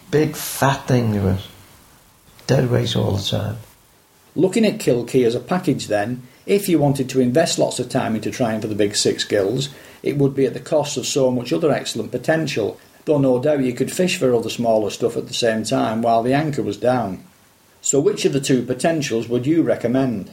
Big 0.10 0.36
fat 0.36 0.88
thing 0.88 1.14
it 1.14 1.24
was. 1.24 1.48
Dead 2.48 2.72
weight 2.72 2.96
all 2.96 3.12
the 3.12 3.24
time. 3.24 3.58
Looking 4.36 4.66
at 4.66 4.80
Kilkee 4.80 5.26
as 5.26 5.36
a 5.36 5.40
package 5.40 5.88
then, 5.88 6.24
if 6.46 6.70
you 6.70 6.80
wanted 6.80 7.10
to 7.10 7.20
invest 7.20 7.60
lots 7.60 7.80
of 7.80 7.90
time 7.90 8.16
into 8.16 8.32
trying 8.32 8.62
for 8.62 8.68
the 8.68 8.76
big 8.76 8.96
six 8.96 9.24
gills, 9.24 9.70
it 10.02 10.18
would 10.18 10.36
be 10.36 10.46
at 10.46 10.54
the 10.54 10.60
cost 10.60 10.98
of 10.98 11.06
so 11.06 11.30
much 11.30 11.52
other 11.52 11.72
excellent 11.72 12.12
potential, 12.12 12.80
though 13.06 13.18
no 13.18 13.42
doubt 13.42 13.64
you 13.64 13.74
could 13.74 13.92
fish 13.92 14.18
for 14.18 14.34
other 14.34 14.50
smaller 14.50 14.90
stuff 14.90 15.18
at 15.18 15.28
the 15.28 15.34
same 15.34 15.64
time 15.64 16.02
while 16.02 16.24
the 16.24 16.34
anchor 16.34 16.64
was 16.64 16.78
down. 16.78 17.24
So 17.82 18.00
which 18.00 18.26
of 18.26 18.34
the 18.34 18.40
two 18.40 18.64
potentials 18.64 19.28
would 19.28 19.46
you 19.46 19.62
recommend? 19.62 20.32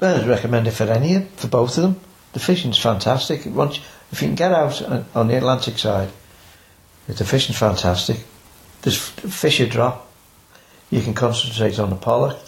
I'd 0.00 0.26
recommend 0.26 0.66
it 0.66 0.72
for 0.72 0.84
any 0.84 1.20
for 1.36 1.48
both 1.48 1.76
of 1.76 1.82
them. 1.82 2.00
The 2.32 2.40
fishing's 2.40 2.78
fantastic. 2.78 3.44
Once 3.46 3.80
if 4.12 4.22
you 4.22 4.28
can 4.28 4.34
get 4.34 4.52
out 4.52 4.80
on 5.14 5.28
the 5.28 5.36
Atlantic 5.36 5.78
side, 5.78 6.10
the 7.06 7.24
fishing's 7.24 7.58
fantastic. 7.58 8.18
There's 8.82 8.96
fish 8.96 9.60
a 9.60 9.66
drop. 9.66 10.10
You 10.90 11.02
can 11.02 11.14
concentrate 11.14 11.78
on 11.78 11.90
the 11.90 11.96
pollock, 11.96 12.38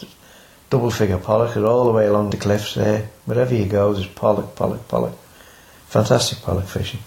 double 0.69 0.91
figure 0.91 1.17
pollock, 1.17 1.55
all 1.55 1.85
the 1.85 1.91
way 1.91 2.07
along 2.07 2.31
the 2.31 2.37
cliffs 2.37 2.73
there. 2.73 3.09
Wherever 3.25 3.53
you 3.53 3.65
go, 3.65 3.93
there's 3.93 4.07
pollock, 4.07 4.55
pollock, 4.55 4.87
pollock. 4.87 5.17
Fantastic 5.87 6.41
pollock 6.41 6.65
fishing. 6.65 7.01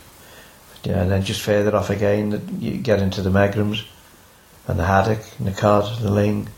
Yeah, 0.84 1.02
and 1.02 1.10
then 1.10 1.24
just 1.24 1.42
further 1.42 1.74
off 1.74 1.90
again, 1.90 2.58
you 2.60 2.76
get 2.76 3.00
into 3.00 3.20
the 3.20 3.30
megrims 3.30 3.84
and 4.68 4.78
the 4.78 4.84
haddock 4.84 5.20
and 5.38 5.48
the 5.48 5.52
cod, 5.52 6.00
the 6.00 6.10
ling, 6.10 6.48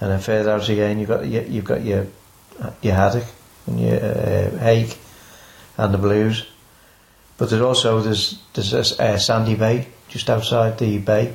and 0.00 0.10
then 0.10 0.20
further 0.20 0.52
out 0.52 0.68
again, 0.68 0.98
you've 0.98 1.08
got 1.08 1.26
you've 1.26 1.64
got 1.64 1.84
your 1.84 2.06
your 2.82 2.94
haddock 2.94 3.24
and 3.66 3.80
your 3.80 3.96
uh, 3.96 4.58
hake 4.58 4.98
and 5.76 5.94
the 5.94 5.98
blues. 5.98 6.46
But 7.36 7.50
there's 7.50 7.62
also 7.62 8.00
there's 8.00 8.38
there's 8.54 8.72
a 8.72 9.02
uh, 9.02 9.18
sandy 9.18 9.54
bay 9.54 9.86
just 10.08 10.28
outside 10.28 10.78
the 10.78 10.98
bay, 10.98 11.34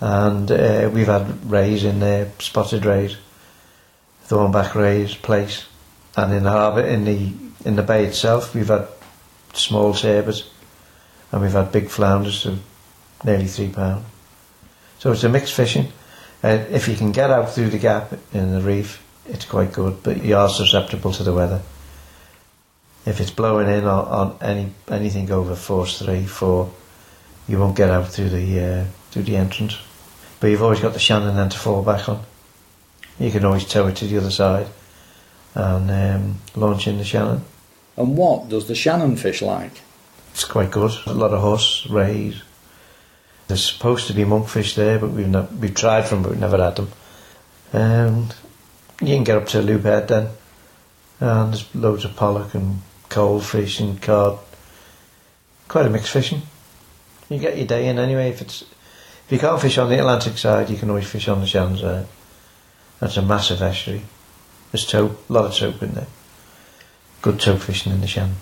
and 0.00 0.50
uh, 0.50 0.90
we've 0.92 1.06
had 1.06 1.50
rays 1.50 1.84
in 1.84 2.00
there, 2.00 2.30
spotted 2.38 2.84
rays, 2.84 3.16
thornback 4.28 4.74
rays, 4.74 5.14
plaice, 5.14 5.64
and 6.16 6.32
in 6.32 6.42
the 6.42 6.50
harbour 6.50 6.82
in 6.82 7.04
the 7.04 7.32
in 7.64 7.76
the 7.76 7.82
bay 7.82 8.04
itself 8.04 8.54
we've 8.54 8.68
had 8.68 8.86
small 9.54 9.94
sabres, 9.94 10.50
and 11.32 11.40
we've 11.40 11.52
had 11.52 11.72
big 11.72 11.88
flounders 11.88 12.44
of 12.44 12.60
nearly 13.24 13.46
three 13.46 13.70
pound. 13.70 14.04
So 14.98 15.12
it's 15.12 15.24
a 15.24 15.28
mixed 15.28 15.54
fishing. 15.54 15.92
Uh, 16.44 16.64
if 16.70 16.86
you 16.86 16.96
can 16.96 17.12
get 17.12 17.30
out 17.30 17.50
through 17.50 17.70
the 17.70 17.78
gap 17.78 18.12
in 18.32 18.52
the 18.52 18.60
reef, 18.60 19.02
it's 19.28 19.44
quite 19.44 19.72
good, 19.72 20.02
but 20.02 20.24
you 20.24 20.36
are 20.36 20.48
susceptible 20.48 21.12
to 21.12 21.22
the 21.22 21.32
weather. 21.32 21.62
If 23.04 23.20
it's 23.20 23.30
blowing 23.30 23.68
in 23.68 23.84
on, 23.84 24.04
on 24.06 24.38
any 24.40 24.72
anything 24.88 25.30
over 25.30 25.54
force 25.54 25.98
three, 25.98 26.26
four, 26.26 26.72
you 27.48 27.58
won't 27.58 27.76
get 27.76 27.90
out 27.90 28.08
through 28.08 28.30
the 28.30 28.60
uh, 28.60 28.84
through 29.10 29.24
the 29.24 29.36
entrance. 29.36 29.78
But 30.40 30.48
you've 30.48 30.62
always 30.62 30.80
got 30.80 30.92
the 30.92 30.98
Shannon 30.98 31.36
then 31.36 31.48
to 31.48 31.58
fall 31.58 31.82
back 31.82 32.08
on. 32.08 32.22
You 33.18 33.30
can 33.30 33.44
always 33.44 33.64
tow 33.64 33.86
it 33.86 33.96
to 33.96 34.06
the 34.06 34.18
other 34.18 34.30
side 34.30 34.66
and 35.54 35.90
um, 35.90 36.40
launch 36.54 36.86
in 36.86 36.98
the 36.98 37.04
Shannon. 37.04 37.42
And 37.96 38.16
what 38.16 38.50
does 38.50 38.68
the 38.68 38.74
Shannon 38.74 39.16
fish 39.16 39.40
like? 39.40 39.80
It's 40.32 40.44
quite 40.44 40.70
good. 40.70 40.92
A 41.06 41.14
lot 41.14 41.32
of 41.32 41.40
horse, 41.40 41.86
rays. 41.88 42.42
There's 43.48 43.64
supposed 43.64 44.08
to 44.08 44.12
be 44.12 44.24
monkfish 44.24 44.74
there, 44.74 44.98
but 44.98 45.10
we've 45.10 45.28
not, 45.28 45.52
we've 45.54 45.74
tried 45.74 46.06
them, 46.06 46.22
but 46.22 46.32
we've 46.32 46.40
never 46.40 46.62
had 46.62 46.76
them. 46.76 46.92
And 47.72 48.34
you 49.00 49.14
can 49.14 49.24
get 49.24 49.36
up 49.36 49.46
to 49.48 49.62
loop 49.62 49.82
head 49.82 50.08
then, 50.08 50.28
and 51.20 51.52
there's 51.52 51.74
loads 51.74 52.04
of 52.04 52.16
pollock 52.16 52.54
and 52.54 52.82
coalfish 53.08 53.80
and 53.80 54.00
cod. 54.00 54.38
Quite 55.68 55.86
a 55.86 55.90
mixed 55.90 56.12
fishing. 56.12 56.42
You 57.28 57.38
get 57.38 57.56
your 57.56 57.66
day 57.66 57.88
in 57.88 57.98
anyway. 57.98 58.30
If 58.30 58.40
it's 58.40 58.62
if 58.62 59.32
you 59.32 59.38
can't 59.38 59.60
fish 59.60 59.78
on 59.78 59.88
the 59.88 59.98
Atlantic 59.98 60.38
side, 60.38 60.70
you 60.70 60.76
can 60.76 60.88
always 60.88 61.08
fish 61.08 61.28
on 61.28 61.40
the 61.40 61.46
Shannon 61.46 61.78
side. 61.78 62.06
That's 63.00 63.16
a 63.16 63.22
massive 63.22 63.60
estuary. 63.60 64.02
There's 64.70 64.92
a 64.94 65.10
lot 65.28 65.46
of 65.46 65.54
tope 65.54 65.82
in 65.82 65.94
there. 65.94 66.06
Good 67.22 67.40
tope 67.40 67.60
fishing 67.60 67.92
in 67.92 68.00
the 68.00 68.06
Shannon. 68.06 68.36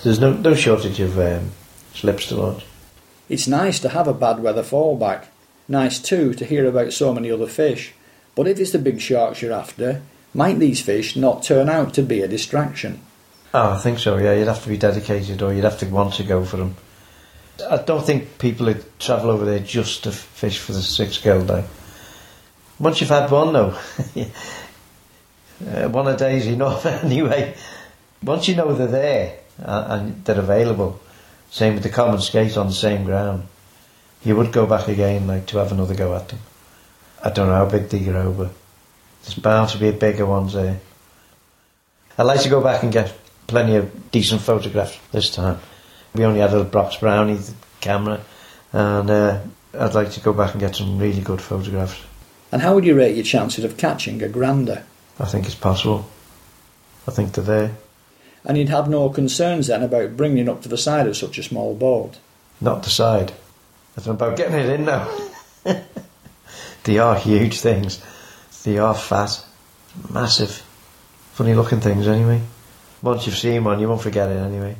There's 0.00 0.20
no 0.20 0.32
no 0.32 0.54
shortage 0.54 1.00
of 1.00 1.18
um, 1.18 1.52
slips 1.94 2.28
to. 2.28 2.60
It's 3.28 3.48
nice 3.48 3.78
to 3.80 3.88
have 3.88 4.06
a 4.06 4.14
bad 4.14 4.40
weather 4.40 4.62
fallback. 4.62 5.26
Nice 5.66 5.98
too 5.98 6.34
to 6.34 6.44
hear 6.44 6.66
about 6.66 6.92
so 6.92 7.12
many 7.12 7.30
other 7.30 7.46
fish. 7.46 7.92
But 8.38 8.46
if 8.46 8.60
it's 8.60 8.70
the 8.70 8.78
big 8.78 9.00
sharks 9.00 9.42
you're 9.42 9.52
after, 9.52 10.00
might 10.32 10.60
these 10.60 10.80
fish 10.80 11.16
not 11.16 11.42
turn 11.42 11.68
out 11.68 11.92
to 11.94 12.04
be 12.04 12.20
a 12.20 12.28
distraction? 12.28 13.00
Oh, 13.52 13.72
I 13.72 13.78
think 13.78 13.98
so. 13.98 14.16
Yeah, 14.16 14.34
you'd 14.34 14.46
have 14.46 14.62
to 14.62 14.68
be 14.68 14.76
dedicated, 14.76 15.42
or 15.42 15.52
you'd 15.52 15.64
have 15.64 15.80
to 15.80 15.86
want 15.86 16.14
to 16.14 16.22
go 16.22 16.44
for 16.44 16.56
them. 16.56 16.76
I 17.68 17.78
don't 17.78 18.06
think 18.06 18.38
people 18.38 18.66
who 18.66 18.80
travel 19.00 19.30
over 19.30 19.44
there 19.44 19.58
just 19.58 20.04
to 20.04 20.12
fish 20.12 20.60
for 20.60 20.70
the 20.70 20.82
six 20.82 21.18
gill 21.18 21.44
day. 21.44 21.64
Once 22.78 23.00
you've 23.00 23.10
had 23.10 23.28
one, 23.28 23.52
though, 23.54 23.76
uh, 25.66 25.88
one 25.88 26.06
a 26.06 26.16
day 26.16 26.36
is 26.36 26.46
enough 26.46 26.86
anyway. 27.04 27.56
Once 28.22 28.46
you 28.46 28.54
know 28.54 28.72
they're 28.72 28.86
there 28.86 29.40
uh, 29.64 29.86
and 29.88 30.24
they're 30.24 30.38
available, 30.38 31.00
same 31.50 31.74
with 31.74 31.82
the 31.82 31.88
common 31.88 32.20
skate 32.20 32.56
on 32.56 32.68
the 32.68 32.72
same 32.72 33.02
ground, 33.02 33.48
you 34.24 34.36
would 34.36 34.52
go 34.52 34.64
back 34.64 34.86
again, 34.86 35.26
like 35.26 35.46
to 35.46 35.58
have 35.58 35.72
another 35.72 35.96
go 35.96 36.14
at 36.14 36.28
them. 36.28 36.38
I 37.22 37.30
don't 37.30 37.48
know 37.48 37.54
how 37.54 37.66
big 37.66 37.88
they 37.88 38.00
grow, 38.00 38.32
but 38.32 38.50
there's 39.22 39.34
bound 39.34 39.70
to 39.70 39.78
be 39.78 39.90
bigger 39.90 40.26
ones 40.26 40.52
there. 40.54 40.80
I'd 42.16 42.24
like 42.24 42.42
to 42.42 42.48
go 42.48 42.60
back 42.60 42.82
and 42.82 42.92
get 42.92 43.14
plenty 43.46 43.76
of 43.76 44.10
decent 44.10 44.40
photographs 44.40 44.98
this 45.12 45.30
time. 45.30 45.58
We 46.14 46.24
only 46.24 46.40
had 46.40 46.54
a 46.54 46.64
Box 46.64 46.96
Brownie 46.96 47.38
camera, 47.80 48.20
and 48.72 49.10
uh, 49.10 49.40
I'd 49.74 49.94
like 49.94 50.12
to 50.12 50.20
go 50.20 50.32
back 50.32 50.52
and 50.52 50.60
get 50.60 50.76
some 50.76 50.98
really 50.98 51.20
good 51.20 51.40
photographs. 51.40 52.00
And 52.50 52.62
how 52.62 52.74
would 52.74 52.84
you 52.84 52.96
rate 52.96 53.16
your 53.16 53.24
chances 53.24 53.64
of 53.64 53.76
catching 53.76 54.22
a 54.22 54.28
grander? 54.28 54.84
I 55.18 55.26
think 55.26 55.46
it's 55.46 55.54
possible. 55.54 56.08
I 57.06 57.10
think 57.10 57.32
they're 57.32 57.44
there. 57.44 57.76
And 58.44 58.56
you'd 58.56 58.68
have 58.68 58.88
no 58.88 59.10
concerns 59.10 59.66
then 59.66 59.82
about 59.82 60.16
bringing 60.16 60.38
it 60.38 60.48
up 60.48 60.62
to 60.62 60.68
the 60.68 60.78
side 60.78 61.06
of 61.06 61.16
such 61.16 61.38
a 61.38 61.42
small 61.42 61.74
boat? 61.74 62.18
Not 62.60 62.82
the 62.82 62.90
side. 62.90 63.32
It's 63.96 64.06
about 64.06 64.36
getting 64.36 64.54
it 64.54 64.70
in 64.70 64.84
now. 64.84 65.08
they 66.84 66.98
are 66.98 67.16
huge 67.16 67.60
things. 67.60 68.02
They 68.64 68.78
are 68.78 68.94
fat, 68.94 69.44
massive, 70.12 70.50
funny 71.32 71.54
looking 71.54 71.80
things 71.80 72.08
anyway. 72.08 72.42
Once 73.02 73.26
you've 73.26 73.36
seen 73.36 73.64
one, 73.64 73.80
you 73.80 73.88
won't 73.88 74.02
forget 74.02 74.30
it 74.30 74.36
anyway. 74.36 74.76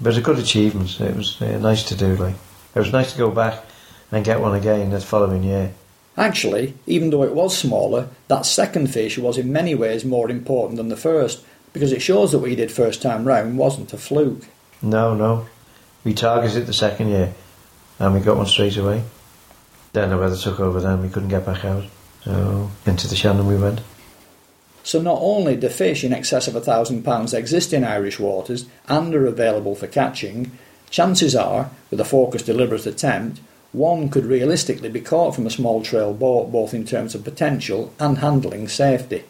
But 0.00 0.08
it 0.08 0.10
was 0.10 0.18
a 0.18 0.22
good 0.22 0.38
achievement. 0.38 1.00
It 1.00 1.16
was 1.16 1.40
uh, 1.40 1.58
nice 1.58 1.84
to 1.84 1.96
do. 1.96 2.16
Like 2.16 2.34
it 2.74 2.78
was 2.78 2.92
nice 2.92 3.12
to 3.12 3.18
go 3.18 3.30
back 3.30 3.64
and 4.12 4.24
get 4.24 4.40
one 4.40 4.54
again 4.54 4.90
the 4.90 5.00
following 5.00 5.42
year. 5.42 5.72
Actually, 6.16 6.74
even 6.86 7.10
though 7.10 7.24
it 7.24 7.34
was 7.34 7.56
smaller, 7.56 8.08
that 8.28 8.46
second 8.46 8.88
fish 8.88 9.18
was 9.18 9.36
in 9.36 9.52
many 9.52 9.74
ways 9.74 10.04
more 10.04 10.30
important 10.30 10.78
than 10.78 10.88
the 10.88 10.96
first 10.96 11.44
because 11.72 11.92
it 11.92 12.00
shows 12.00 12.32
that 12.32 12.38
what 12.38 12.48
he 12.48 12.56
did 12.56 12.72
first 12.72 13.02
time 13.02 13.26
round 13.26 13.58
wasn't 13.58 13.92
a 13.92 13.98
fluke. 13.98 14.44
No, 14.80 15.14
no. 15.14 15.46
We 16.04 16.14
targeted 16.14 16.66
the 16.66 16.72
second 16.72 17.08
year 17.08 17.34
and 17.98 18.14
we 18.14 18.20
got 18.20 18.38
one 18.38 18.46
straight 18.46 18.76
away. 18.78 19.02
Then 19.96 20.10
the 20.10 20.18
weather 20.18 20.36
took 20.36 20.60
over 20.60 20.78
then, 20.78 21.00
we 21.00 21.08
couldn't 21.08 21.30
get 21.30 21.46
back 21.46 21.64
out. 21.64 21.84
So 22.22 22.70
into 22.84 23.08
the 23.08 23.16
Shannon 23.16 23.46
we 23.46 23.56
went. 23.56 23.80
So 24.84 25.00
not 25.00 25.16
only 25.22 25.56
do 25.56 25.70
fish 25.70 26.04
in 26.04 26.12
excess 26.12 26.46
of 26.46 26.54
a 26.54 26.60
thousand 26.60 27.02
pounds 27.02 27.32
exist 27.32 27.72
in 27.72 27.82
Irish 27.82 28.20
waters 28.20 28.66
and 28.88 29.14
are 29.14 29.24
available 29.24 29.74
for 29.74 29.86
catching, 29.86 30.52
chances 30.90 31.34
are, 31.34 31.70
with 31.90 31.98
a 31.98 32.04
focused 32.04 32.44
deliberate 32.44 32.84
attempt, 32.84 33.40
one 33.72 34.10
could 34.10 34.26
realistically 34.26 34.90
be 34.90 35.00
caught 35.00 35.34
from 35.34 35.46
a 35.46 35.50
small 35.50 35.82
trail 35.82 36.12
boat 36.12 36.52
both 36.52 36.74
in 36.74 36.84
terms 36.84 37.14
of 37.14 37.24
potential 37.24 37.90
and 37.98 38.18
handling 38.18 38.68
safety. 38.68 39.24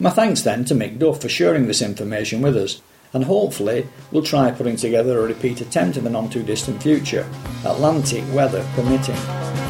My 0.00 0.10
thanks 0.10 0.42
then 0.42 0.64
to 0.64 0.74
Mick 0.74 0.98
Duff 0.98 1.22
for 1.22 1.28
sharing 1.28 1.68
this 1.68 1.80
information 1.80 2.42
with 2.42 2.56
us, 2.56 2.82
and 3.12 3.26
hopefully 3.26 3.86
we'll 4.10 4.24
try 4.24 4.50
putting 4.50 4.74
together 4.74 5.20
a 5.20 5.28
repeat 5.28 5.60
attempt 5.60 5.96
in 5.96 6.02
the 6.02 6.10
not 6.10 6.32
too 6.32 6.42
distant 6.42 6.82
future, 6.82 7.24
Atlantic 7.64 8.24
weather 8.34 8.66
permitting. 8.74 9.63